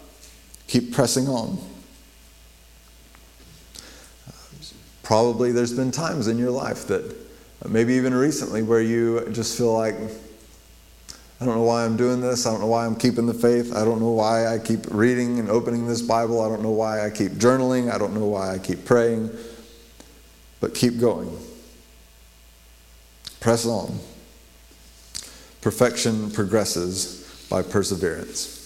[0.68, 1.60] Keep pressing on.
[5.04, 9.58] Probably there's been times in your life that, uh, maybe even recently, where you just
[9.58, 9.95] feel like,
[11.39, 12.45] I don't know why I'm doing this.
[12.45, 13.76] I don't know why I'm keeping the faith.
[13.76, 16.41] I don't know why I keep reading and opening this Bible.
[16.41, 17.91] I don't know why I keep journaling.
[17.91, 19.30] I don't know why I keep praying
[20.64, 21.38] but keep going.
[23.41, 23.99] Press on.
[25.60, 28.62] Perfection progresses by perseverance.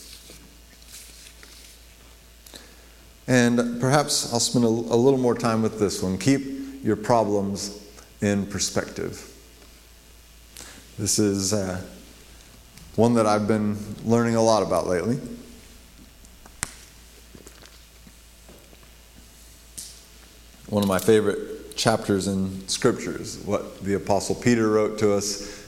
[3.28, 6.18] And perhaps I'll spend a, a, little more time with this one.
[6.18, 7.86] Keep your problems
[8.22, 9.34] in perspective.
[10.98, 11.82] This is uh,
[12.96, 15.20] one that I've been learning a lot about lately.
[20.70, 25.66] One of my favorite chapters in scriptures, what the Apostle Peter wrote to us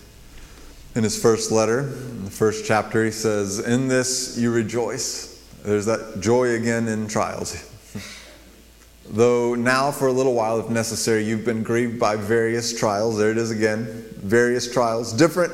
[0.95, 1.81] in his first letter.
[1.81, 5.38] In the first chapter, he says, In this you rejoice.
[5.63, 7.65] There's that joy again in trials.
[9.09, 13.17] Though now, for a little while, if necessary, you've been grieved by various trials.
[13.17, 15.13] There it is again various trials.
[15.13, 15.53] Different,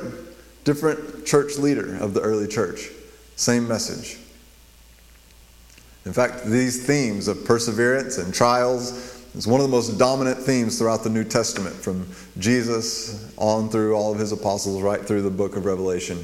[0.64, 2.90] different church leader of the early church.
[3.36, 4.18] Same message.
[6.06, 10.78] In fact, these themes of perseverance and trials is one of the most dominant themes
[10.78, 15.32] throughout the New Testament, from Jesus on through all of his apostles, right through the
[15.32, 16.24] book of Revelation.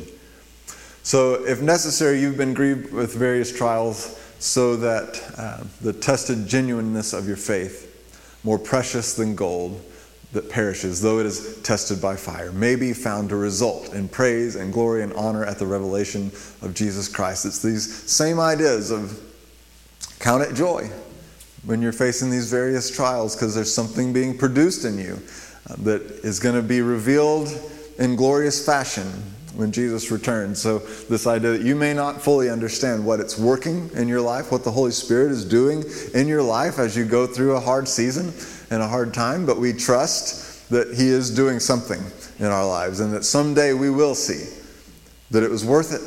[1.04, 7.14] So, if necessary, you've been grieved with various trials so that uh, the tested genuineness
[7.14, 7.88] of your faith,
[8.44, 9.82] more precious than gold,
[10.34, 14.56] that perishes, though it is tested by fire, may be found to result in praise
[14.56, 16.32] and glory and honor at the revelation
[16.62, 17.46] of Jesus Christ.
[17.46, 19.20] It's these same ideas of
[20.20, 20.90] count it joy
[21.66, 25.20] when you're facing these various trials because there's something being produced in you
[25.70, 27.50] uh, that is going to be revealed
[28.00, 29.12] in glorious fashion
[29.56, 30.62] when Jesus returns.
[30.62, 34.52] So, this idea that you may not fully understand what it's working in your life,
[34.52, 35.84] what the Holy Spirit is doing
[36.14, 38.34] in your life as you go through a hard season
[38.70, 42.02] and a hard time, but we trust that He is doing something
[42.40, 44.58] in our lives and that someday we will see
[45.32, 46.02] that it was worth it.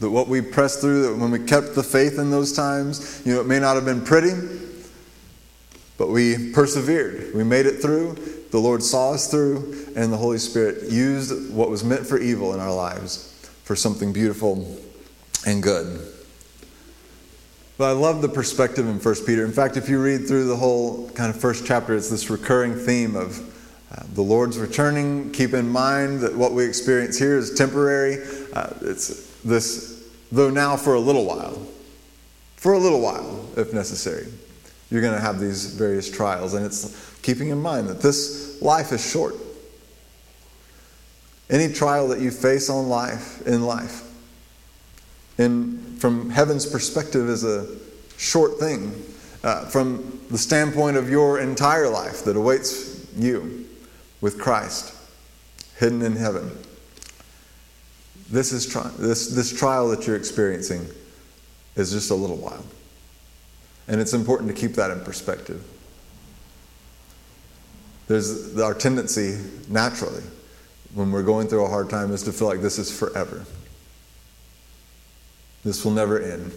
[0.00, 3.34] That what we pressed through, that when we kept the faith in those times, you
[3.34, 4.32] know, it may not have been pretty,
[5.96, 7.32] but we persevered.
[7.34, 8.16] We made it through.
[8.52, 12.52] The Lord saw us through, and the Holy Spirit used what was meant for evil
[12.52, 13.28] in our lives
[13.64, 14.78] for something beautiful
[15.46, 16.06] and good.
[17.78, 19.46] But I love the perspective in 1 Peter.
[19.46, 22.74] In fact, if you read through the whole kind of first chapter, it's this recurring
[22.74, 23.40] theme of
[23.90, 25.32] uh, the Lord's returning.
[25.32, 28.22] Keep in mind that what we experience here is temporary.
[28.52, 31.66] Uh, it's this, though now for a little while,
[32.56, 34.26] for a little while, if necessary,
[34.90, 36.52] you're going to have these various trials.
[36.52, 39.34] And it's keeping in mind that this life is short.
[41.48, 44.08] Any trial that you face on life, in life,
[45.38, 47.66] in, from heaven's perspective, is a
[48.16, 49.04] short thing.
[49.44, 53.66] Uh, from the standpoint of your entire life that awaits you
[54.20, 54.94] with Christ,
[55.78, 56.56] hidden in heaven.
[58.30, 60.86] This, is tri- this, this trial that you're experiencing
[61.74, 62.64] is just a little while.
[63.88, 65.62] And it's important to keep that in perspective.
[68.08, 69.38] There's our tendency,
[69.68, 70.22] naturally,
[70.94, 73.44] when we're going through a hard time, is to feel like this is forever.
[75.64, 76.52] This will never end.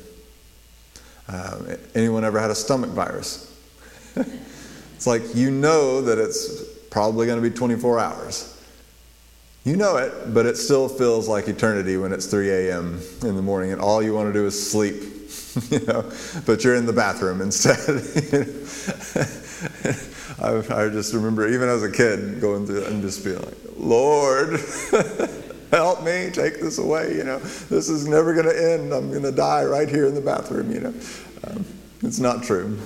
[1.28, 3.52] Uh, anyone ever had a stomach virus?
[4.16, 8.52] it's like you know that it's probably going to be 24 hours.
[9.64, 13.02] You know it, but it still feels like eternity when it's 3 a.m.
[13.24, 15.14] in the morning and all you want to do is sleep.
[15.72, 16.12] you know,
[16.46, 17.78] but you're in the bathroom instead.
[20.42, 24.60] I, I just remember, even as a kid, going through and just being like, Lord,
[25.72, 27.16] help me, take this away.
[27.16, 28.94] You know, this is never going to end.
[28.94, 30.72] I'm going to die right here in the bathroom.
[30.72, 30.94] You know,
[31.48, 31.66] um,
[32.02, 32.78] it's not true.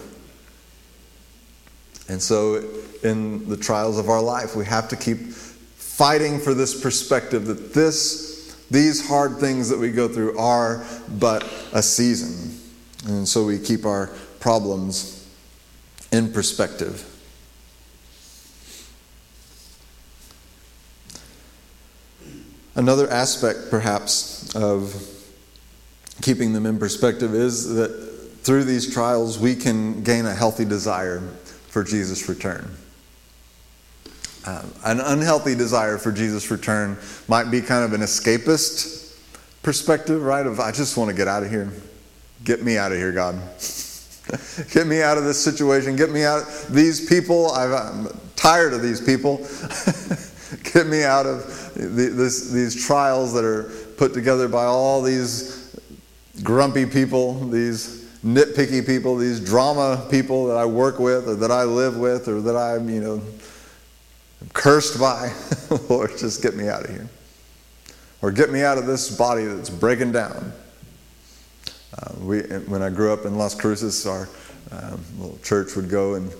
[2.07, 2.63] And so,
[3.03, 7.73] in the trials of our life, we have to keep fighting for this perspective that
[7.73, 10.85] this, these hard things that we go through are
[11.19, 11.43] but
[11.73, 12.57] a season.
[13.05, 14.07] And so we keep our
[14.39, 15.27] problems
[16.11, 17.08] in perspective.
[22.79, 24.95] Another aspect, perhaps, of
[26.21, 27.89] keeping them in perspective is that
[28.43, 31.19] through these trials we can gain a healthy desire
[31.67, 32.73] for Jesus' return.
[34.45, 39.13] Um, an unhealthy desire for Jesus' return might be kind of an escapist
[39.61, 40.45] perspective, right?
[40.45, 41.73] Of, I just want to get out of here.
[42.45, 43.35] Get me out of here, God.
[44.71, 45.97] get me out of this situation.
[45.97, 46.43] Get me out.
[46.43, 48.07] Of these people, i am
[48.37, 49.45] tired of these people.
[50.73, 53.63] get me out of the, this, these trials that are
[53.97, 55.75] put together by all these
[56.43, 61.63] grumpy people, these nitpicky people, these drama people that I work with or that I
[61.63, 63.21] live with or that I'm, you know,
[64.53, 65.33] cursed by.
[65.89, 67.09] Lord, just get me out of here.
[68.21, 70.51] Or get me out of this body that's breaking down.
[71.97, 74.27] Uh, we, when I grew up in Las Cruces, our
[74.71, 76.31] um, little church would go and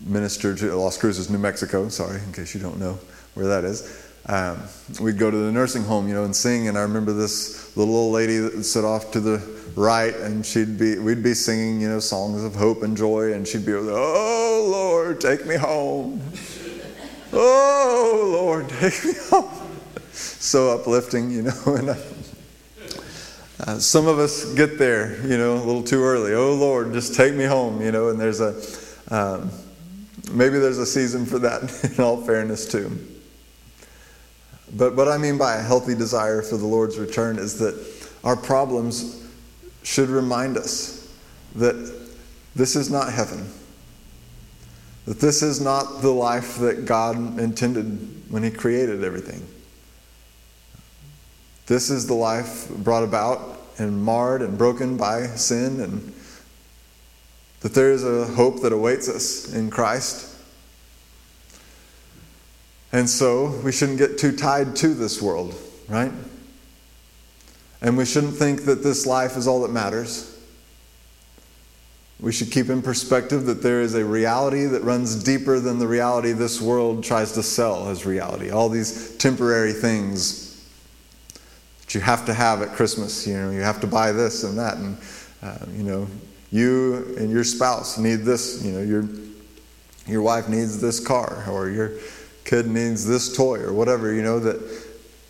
[0.00, 1.88] minister to Las Cruces, New Mexico.
[1.88, 2.98] Sorry, in case you don't know
[3.38, 4.04] where that is.
[4.26, 4.58] Um,
[5.00, 6.68] we'd go to the nursing home, you know, and sing.
[6.68, 9.38] And I remember this little old lady that would sit off to the
[9.74, 13.48] right, and she'd be, we'd be singing, you know, songs of hope and joy, and
[13.48, 16.20] she'd be, "Oh Lord, take me home."
[17.32, 19.50] Oh, Lord, take me home.
[20.40, 21.52] So uplifting, you know.
[23.60, 26.32] And uh, some of us get there, you know, a little too early.
[26.32, 28.08] Oh, Lord, just take me home, you know.
[28.08, 28.54] And there's a,
[29.10, 29.50] um,
[30.32, 32.96] maybe there's a season for that, in all fairness, too.
[34.76, 37.74] But what I mean by a healthy desire for the Lord's return is that
[38.24, 39.26] our problems
[39.82, 41.12] should remind us
[41.54, 41.94] that
[42.54, 43.50] this is not heaven.
[45.06, 49.46] That this is not the life that God intended when He created everything.
[51.66, 56.14] This is the life brought about and marred and broken by sin, and
[57.60, 60.27] that there is a hope that awaits us in Christ.
[62.92, 65.54] And so we shouldn't get too tied to this world,
[65.88, 66.12] right?
[67.80, 70.34] And we shouldn't think that this life is all that matters.
[72.20, 75.86] We should keep in perspective that there is a reality that runs deeper than the
[75.86, 78.50] reality this world tries to sell as reality.
[78.50, 80.48] All these temporary things
[81.80, 83.24] that you have to have at Christmas.
[83.24, 84.98] You know, you have to buy this and that, and
[85.42, 86.08] uh, you know,
[86.50, 88.64] you and your spouse need this.
[88.64, 89.08] You know, your
[90.08, 91.92] your wife needs this car, or your
[92.48, 94.14] kid needs this toy, or whatever.
[94.14, 94.58] You know that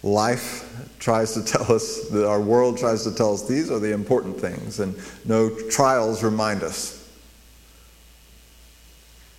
[0.05, 0.65] life
[1.01, 4.41] tries to tell us, that our world tries to tell us these are the important
[4.41, 4.95] things, and
[5.25, 6.95] no trials remind us.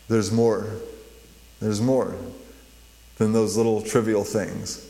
[0.09, 0.67] There's more.
[1.61, 2.15] There's more
[3.17, 4.85] than those little trivial things.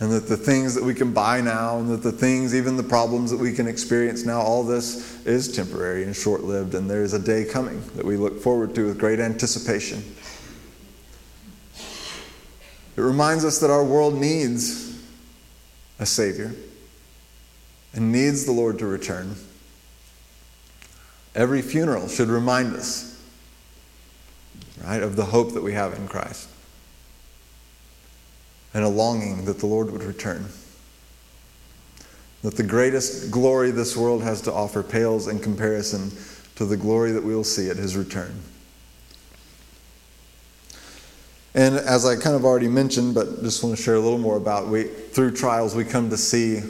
[0.00, 2.82] And that the things that we can buy now, and that the things, even the
[2.82, 7.02] problems that we can experience now, all this is temporary and short lived, and there
[7.02, 10.02] is a day coming that we look forward to with great anticipation.
[12.96, 14.98] It reminds us that our world needs
[15.98, 16.52] a Savior
[17.92, 19.36] and needs the Lord to return.
[21.34, 23.20] Every funeral should remind us,
[24.84, 26.48] right, of the hope that we have in Christ
[28.72, 30.46] and a longing that the Lord would return.
[32.42, 36.12] That the greatest glory this world has to offer pales in comparison
[36.56, 38.40] to the glory that we will see at his return.
[41.54, 44.36] And as I kind of already mentioned, but just want to share a little more
[44.36, 46.60] about, we through trials we come to see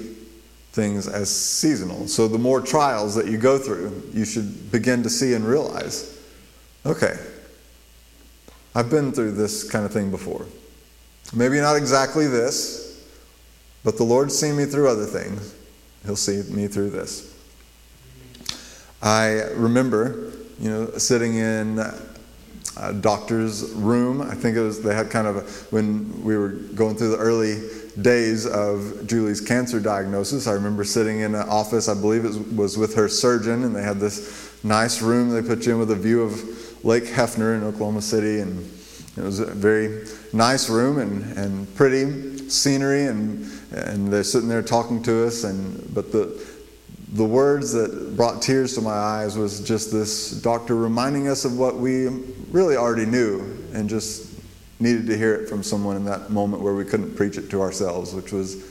[0.72, 2.06] things as seasonal.
[2.06, 6.20] So the more trials that you go through, you should begin to see and realize,
[6.84, 7.16] okay,
[8.74, 10.44] I've been through this kind of thing before.
[11.32, 13.02] Maybe not exactly this,
[13.84, 15.54] but the Lord's seen me through other things.
[16.04, 17.32] He'll see me through this.
[19.00, 21.76] I remember, you know, sitting in
[22.76, 24.20] a doctor's room.
[24.20, 25.40] I think it was they had kind of a,
[25.74, 27.68] when we were going through the early
[28.00, 30.46] days of Julie's cancer diagnosis.
[30.46, 31.88] I remember sitting in an office.
[31.88, 35.30] I believe it was with her surgeon, and they had this nice room.
[35.30, 38.58] They put you in with a view of Lake Hefner in Oklahoma City, and
[39.16, 44.62] it was a very nice room and, and pretty scenery, and and they're sitting there
[44.62, 45.44] talking to us.
[45.44, 46.24] And but the
[47.14, 51.56] the words that brought tears to my eyes was just this doctor reminding us of
[51.56, 52.08] what we
[52.50, 53.40] really already knew
[53.72, 54.32] and just
[54.80, 57.62] needed to hear it from someone in that moment where we couldn't preach it to
[57.62, 58.64] ourselves, which was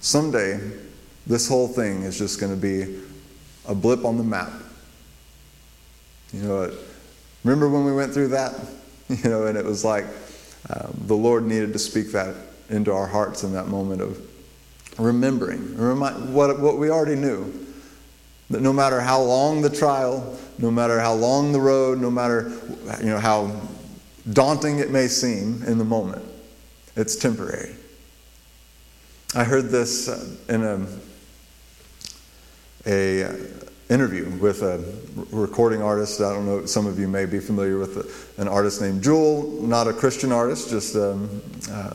[0.00, 0.58] someday
[1.26, 3.00] this whole thing is just going to be
[3.66, 4.50] a blip on the map.
[6.32, 6.74] You know,
[7.44, 8.54] remember when we went through that?
[9.08, 10.04] You know, and it was like
[10.68, 12.34] um, the Lord needed to speak that
[12.68, 14.20] into our hearts in that moment of
[14.98, 17.66] remembering, remind, what, what we already knew.
[18.50, 22.50] That no matter how long the trial, no matter how long the road, no matter
[23.00, 23.60] you know, how
[24.32, 26.24] daunting it may seem in the moment,
[26.96, 27.74] it's temporary.
[29.34, 30.86] I heard this uh, in a,
[32.86, 33.36] a uh,
[33.90, 34.82] interview with a
[35.30, 36.22] recording artist.
[36.22, 39.86] I don't know, some of you may be familiar with an artist named Jewel, not
[39.86, 41.92] a Christian artist, just um, uh,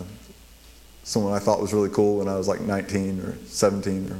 [1.03, 4.19] someone I thought was really cool when I was like 19 or 17 or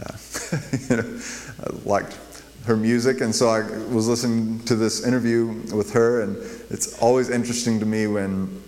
[0.00, 0.16] uh,
[0.90, 1.20] you know,
[1.64, 2.16] I liked
[2.64, 6.36] her music, and so I was listening to this interview with her, and
[6.70, 8.62] it's always interesting to me when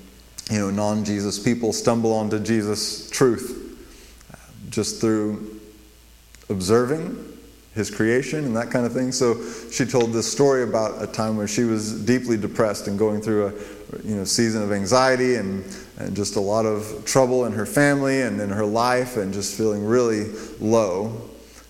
[0.50, 3.78] you know non-Jesus people stumble onto Jesus' truth
[4.32, 4.36] uh,
[4.70, 5.60] just through
[6.48, 7.26] observing
[7.74, 9.12] his creation and that kind of thing.
[9.12, 9.36] So
[9.70, 13.46] she told this story about a time where she was deeply depressed and going through
[13.46, 13.50] a
[14.02, 15.64] you know season of anxiety and
[16.00, 19.56] and just a lot of trouble in her family and in her life and just
[19.56, 21.28] feeling really low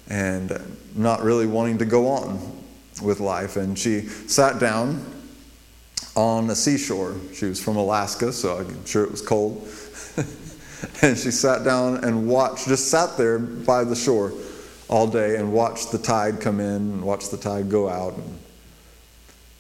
[0.09, 0.59] and
[0.95, 2.39] not really wanting to go on
[3.03, 3.57] with life.
[3.57, 5.05] And she sat down
[6.17, 7.17] on a seashore.
[7.35, 9.69] She was from Alaska, so I'm sure it was cold.
[11.03, 14.33] and she sat down and watched, just sat there by the shore
[14.89, 18.15] all day and watched the tide come in and watched the tide go out.
[18.15, 18.39] And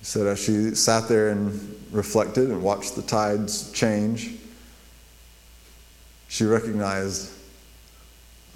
[0.03, 4.40] said as she sat there and reflected and watched the tides change,
[6.31, 7.33] she recognized,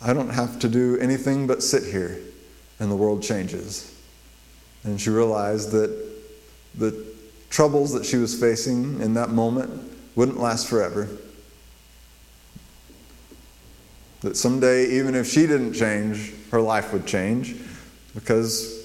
[0.01, 2.21] I don't have to do anything but sit here,
[2.79, 3.93] and the world changes.
[4.85, 5.91] And she realized that
[6.77, 7.05] the
[7.51, 11.09] troubles that she was facing in that moment wouldn't last forever.
[14.21, 17.57] That someday, even if she didn't change, her life would change
[18.15, 18.84] because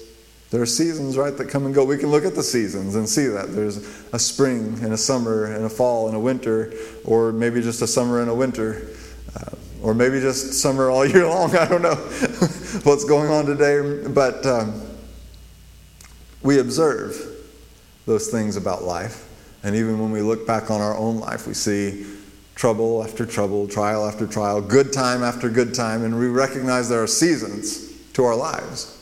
[0.50, 1.84] there are seasons, right, that come and go.
[1.84, 3.54] We can look at the seasons and see that.
[3.54, 3.76] There's
[4.12, 6.72] a spring and a summer and a fall and a winter,
[7.04, 8.88] or maybe just a summer and a winter,
[9.36, 11.54] uh, or maybe just summer all year long.
[11.56, 11.94] I don't know
[12.82, 14.82] what's going on today, but um,
[16.42, 17.16] we observe
[18.06, 19.28] those things about life.
[19.62, 22.06] And even when we look back on our own life, we see
[22.56, 27.02] trouble after trouble, trial after trial, good time after good time, and we recognize there
[27.02, 28.99] are seasons to our lives.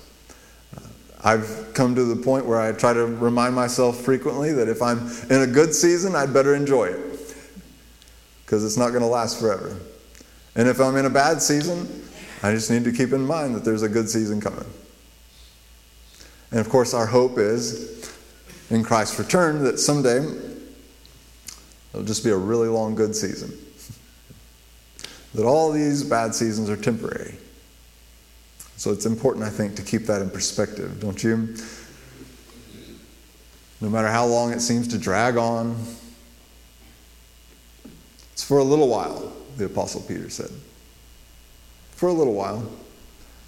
[1.23, 4.99] I've come to the point where I try to remind myself frequently that if I'm
[5.31, 7.37] in a good season, I'd better enjoy it
[8.45, 9.77] because it's not going to last forever.
[10.55, 12.05] And if I'm in a bad season,
[12.43, 14.65] I just need to keep in mind that there's a good season coming.
[16.51, 18.11] And of course, our hope is
[18.71, 20.19] in Christ's return that someday
[21.93, 23.53] it'll just be a really long, good season.
[25.35, 27.37] that all these bad seasons are temporary.
[28.79, 31.53] So it's important, I think, to keep that in perspective, don't you?
[33.81, 35.77] No matter how long it seems to drag on,
[38.33, 40.51] it's for a little while, the Apostle Peter said.
[41.91, 42.71] For a little while.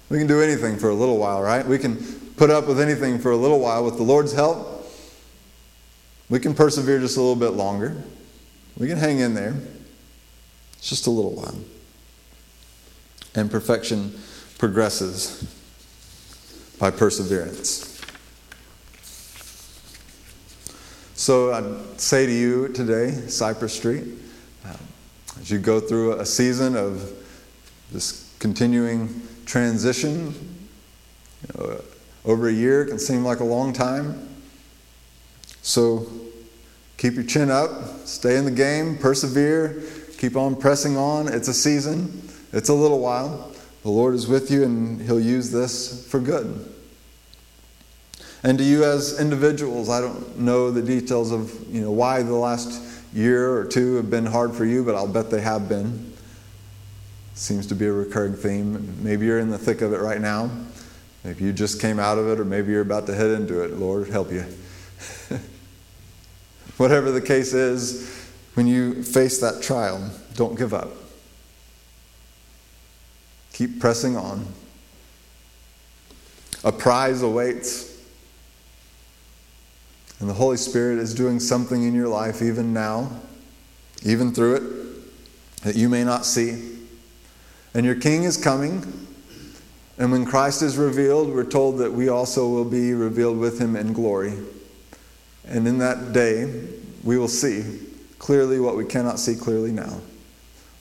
[0.09, 1.65] We can do anything for a little while, right?
[1.65, 1.95] We can
[2.35, 4.85] put up with anything for a little while with the Lord's help.
[6.29, 8.03] We can persevere just a little bit longer.
[8.77, 9.55] We can hang in there.
[10.73, 11.57] It's just a little while.
[13.33, 14.19] And perfection
[14.61, 15.43] progresses
[16.79, 17.99] by perseverance.
[21.15, 24.03] So I'd say to you today, Cypress Street,
[24.63, 24.77] um,
[25.39, 27.11] as you go through a season of
[27.91, 31.81] this continuing transition, you know,
[32.23, 34.29] over a year can seem like a long time.
[35.63, 36.05] So
[36.97, 39.81] keep your chin up, stay in the game, persevere,
[40.19, 41.33] keep on pressing on.
[41.33, 43.51] It's a season, it's a little while.
[43.83, 46.71] The Lord is with you and He'll use this for good.
[48.43, 52.33] And to you as individuals, I don't know the details of you know why the
[52.33, 52.81] last
[53.13, 56.13] year or two have been hard for you, but I'll bet they have been.
[57.35, 59.03] Seems to be a recurring theme.
[59.03, 60.49] Maybe you're in the thick of it right now.
[61.23, 63.73] Maybe you just came out of it, or maybe you're about to head into it.
[63.73, 64.43] Lord, help you.
[66.77, 71.00] Whatever the case is, when you face that trial, don't give up.
[73.53, 74.45] Keep pressing on.
[76.63, 77.89] A prize awaits.
[80.19, 83.11] And the Holy Spirit is doing something in your life even now,
[84.03, 86.77] even through it, that you may not see.
[87.73, 89.07] And your King is coming.
[89.97, 93.75] And when Christ is revealed, we're told that we also will be revealed with him
[93.75, 94.33] in glory.
[95.47, 96.67] And in that day,
[97.03, 97.79] we will see
[98.19, 99.99] clearly what we cannot see clearly now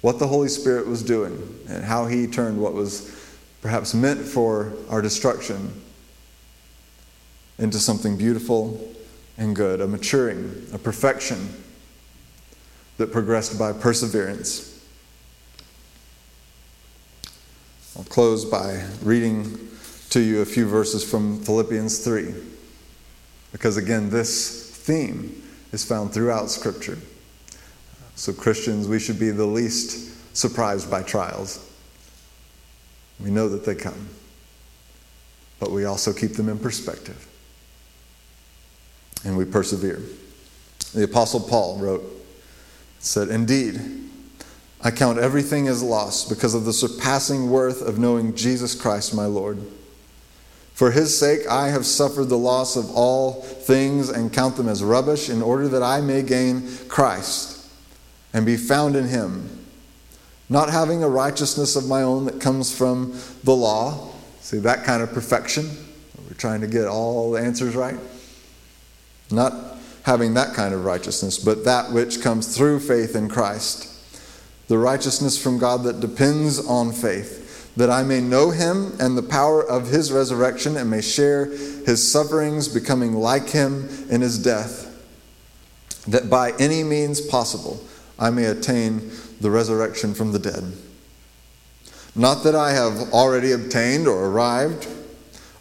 [0.01, 3.17] what the Holy Spirit was doing and how He turned what was
[3.61, 5.83] perhaps meant for our destruction
[7.59, 8.95] into something beautiful
[9.37, 11.55] and good, a maturing, a perfection
[12.97, 14.67] that progressed by perseverance.
[17.97, 19.69] I'll close by reading
[20.11, 22.35] to you a few verses from Philippians 3,
[23.53, 25.43] because again, this theme
[25.73, 26.99] is found throughout Scripture.
[28.21, 31.67] So, Christians, we should be the least surprised by trials.
[33.19, 34.11] We know that they come,
[35.59, 37.27] but we also keep them in perspective.
[39.25, 40.03] And we persevere.
[40.93, 42.03] The Apostle Paul wrote,
[42.99, 43.81] said, Indeed,
[44.83, 49.25] I count everything as loss because of the surpassing worth of knowing Jesus Christ my
[49.25, 49.63] Lord.
[50.75, 54.85] For his sake I have suffered the loss of all things and count them as
[54.85, 57.60] rubbish in order that I may gain Christ
[58.33, 59.49] and be found in him,
[60.49, 64.13] not having a righteousness of my own that comes from the law.
[64.41, 65.71] See, that kind of perfection.
[66.29, 67.99] We're trying to get all the answers right.
[69.31, 69.55] Not
[70.03, 73.89] having that kind of righteousness, but that which comes through faith in Christ.
[74.69, 79.23] The righteousness from God that depends on faith, that I may know him and the
[79.23, 84.87] power of his resurrection and may share his sufferings, becoming like him in his death,
[86.07, 87.85] that by any means possible
[88.21, 89.11] I may attain
[89.41, 90.65] the resurrection from the dead.
[92.15, 94.87] Not that I have already obtained or arrived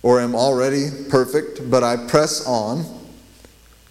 [0.03, 2.85] or am already perfect, but I press on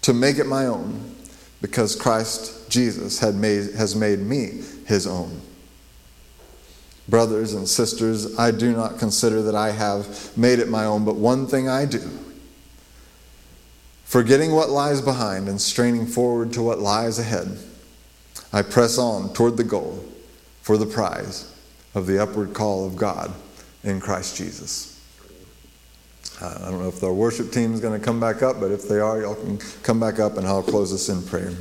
[0.01, 1.15] to make it my own
[1.61, 5.41] because Christ Jesus made, has made me his own.
[7.07, 11.15] Brothers and sisters, I do not consider that I have made it my own, but
[11.15, 12.07] one thing I do.
[14.03, 17.57] Forgetting what lies behind and straining forward to what lies ahead.
[18.51, 20.03] I press on toward the goal
[20.61, 21.55] for the prize
[21.93, 23.31] of the upward call of God
[23.83, 24.99] in Christ Jesus.
[26.41, 28.71] Uh, I don't know if our worship team is going to come back up, but
[28.71, 31.53] if they are, y'all can come back up and I'll close us in prayer.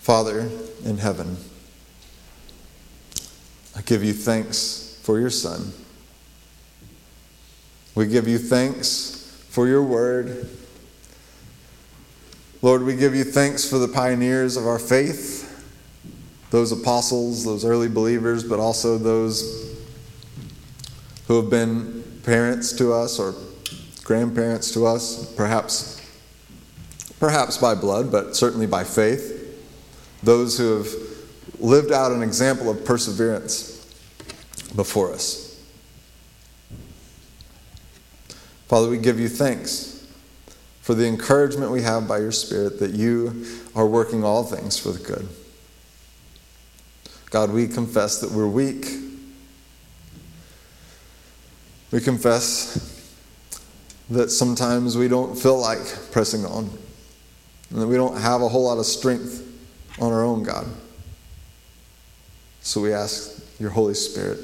[0.00, 0.48] Father
[0.84, 1.36] in heaven,
[3.76, 5.72] I give you thanks for your Son.
[7.94, 10.48] We give you thanks for your word
[12.60, 15.44] Lord, we give you thanks for the pioneers of our faith,
[16.50, 19.76] those apostles, those early believers, but also those
[21.28, 23.34] who have been parents to us or
[24.02, 26.00] grandparents to us, perhaps,
[27.20, 29.36] perhaps by blood, but certainly by faith.
[30.24, 30.88] Those who have
[31.60, 33.76] lived out an example of perseverance
[34.74, 35.62] before us.
[38.66, 39.97] Father, we give you thanks
[40.88, 43.44] for the encouragement we have by your Spirit that you
[43.76, 45.28] are working all things for the good.
[47.28, 48.86] God, we confess that we're weak.
[51.90, 53.06] We confess
[54.08, 56.70] that sometimes we don't feel like pressing on,
[57.68, 59.46] and that we don't have a whole lot of strength
[60.00, 60.66] on our own, God.
[62.62, 64.38] So we ask your Holy Spirit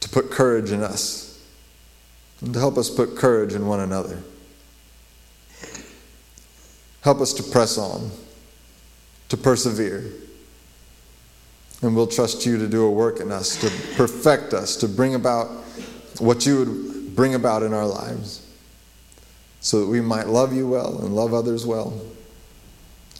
[0.00, 1.38] to put courage in us
[2.40, 4.22] and to help us put courage in one another.
[7.02, 8.10] Help us to press on,
[9.28, 10.12] to persevere.
[11.82, 15.14] And we'll trust you to do a work in us, to perfect us, to bring
[15.14, 15.48] about
[16.18, 18.46] what you would bring about in our lives,
[19.60, 21.98] so that we might love you well and love others well,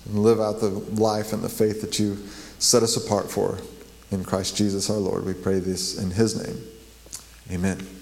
[0.07, 2.17] and live out the life and the faith that you
[2.59, 3.59] set us apart for.
[4.11, 6.63] In Christ Jesus our Lord, we pray this in his name.
[7.51, 8.00] Amen.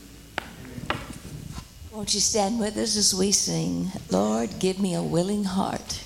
[1.99, 6.05] Won't you stand with us as we sing, Lord, give me a willing heart.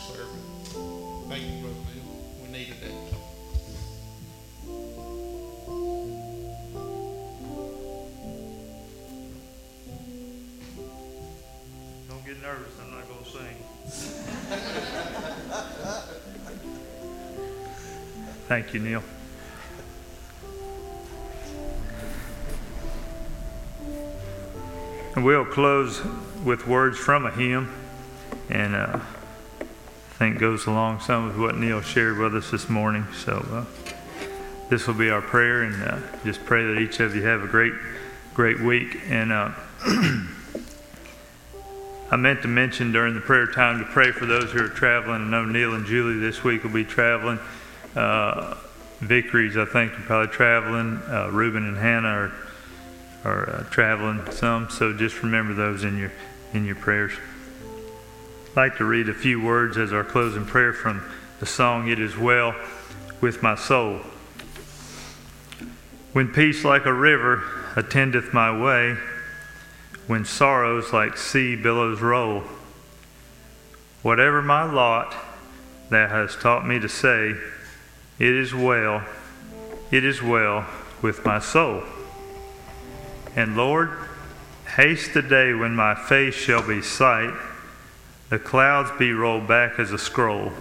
[0.00, 0.44] Serving.
[1.28, 2.08] Thank you, Brother Neil.
[2.42, 2.94] We needed that.
[12.08, 13.56] Don't get nervous, I'm not going to sing.
[18.48, 19.02] Thank you, Neil.
[25.14, 26.02] And we'll close
[26.44, 27.72] with words from a hymn,
[28.48, 29.19] and uh, I
[30.20, 33.06] think goes along some with what Neil shared with us this morning.
[33.24, 33.64] So uh,
[34.68, 37.46] this will be our prayer, and uh, just pray that each of you have a
[37.46, 37.72] great,
[38.34, 38.98] great week.
[39.08, 39.52] And uh,
[42.10, 45.22] I meant to mention during the prayer time to pray for those who are traveling.
[45.22, 47.38] I know Neil and Julie this week will be traveling.
[47.96, 48.58] Uh,
[49.00, 50.98] I think, are probably traveling.
[51.08, 52.32] Uh, Reuben and Hannah are,
[53.24, 54.68] are uh, traveling some.
[54.68, 56.12] So just remember those in your
[56.52, 57.12] in your prayers.
[58.50, 61.04] I'd like to read a few words as our closing prayer from
[61.38, 62.56] the song "It Is Well
[63.20, 64.00] with My Soul."
[66.12, 67.44] When peace like a river
[67.76, 68.96] attendeth my way,
[70.08, 72.42] when sorrows like sea billows roll.
[74.02, 75.14] Whatever my lot,
[75.88, 77.36] thou hast taught me to say,
[78.18, 79.04] It is well,
[79.92, 80.66] it is well
[81.00, 81.84] with my soul.
[83.36, 83.96] And Lord,
[84.74, 87.32] haste the day when my face shall be sight,
[88.30, 90.52] the clouds be rolled back as a scroll.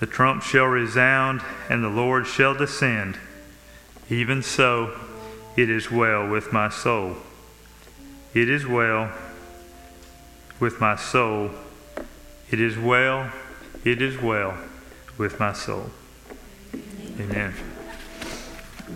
[0.00, 3.16] The trump shall resound, and the Lord shall descend.
[4.08, 4.98] Even so,
[5.56, 7.16] it is well with my soul.
[8.34, 9.12] It is well
[10.58, 11.50] with my soul.
[12.50, 13.30] It is well,
[13.84, 14.58] it is well
[15.16, 15.90] with my soul.
[17.20, 17.54] Amen.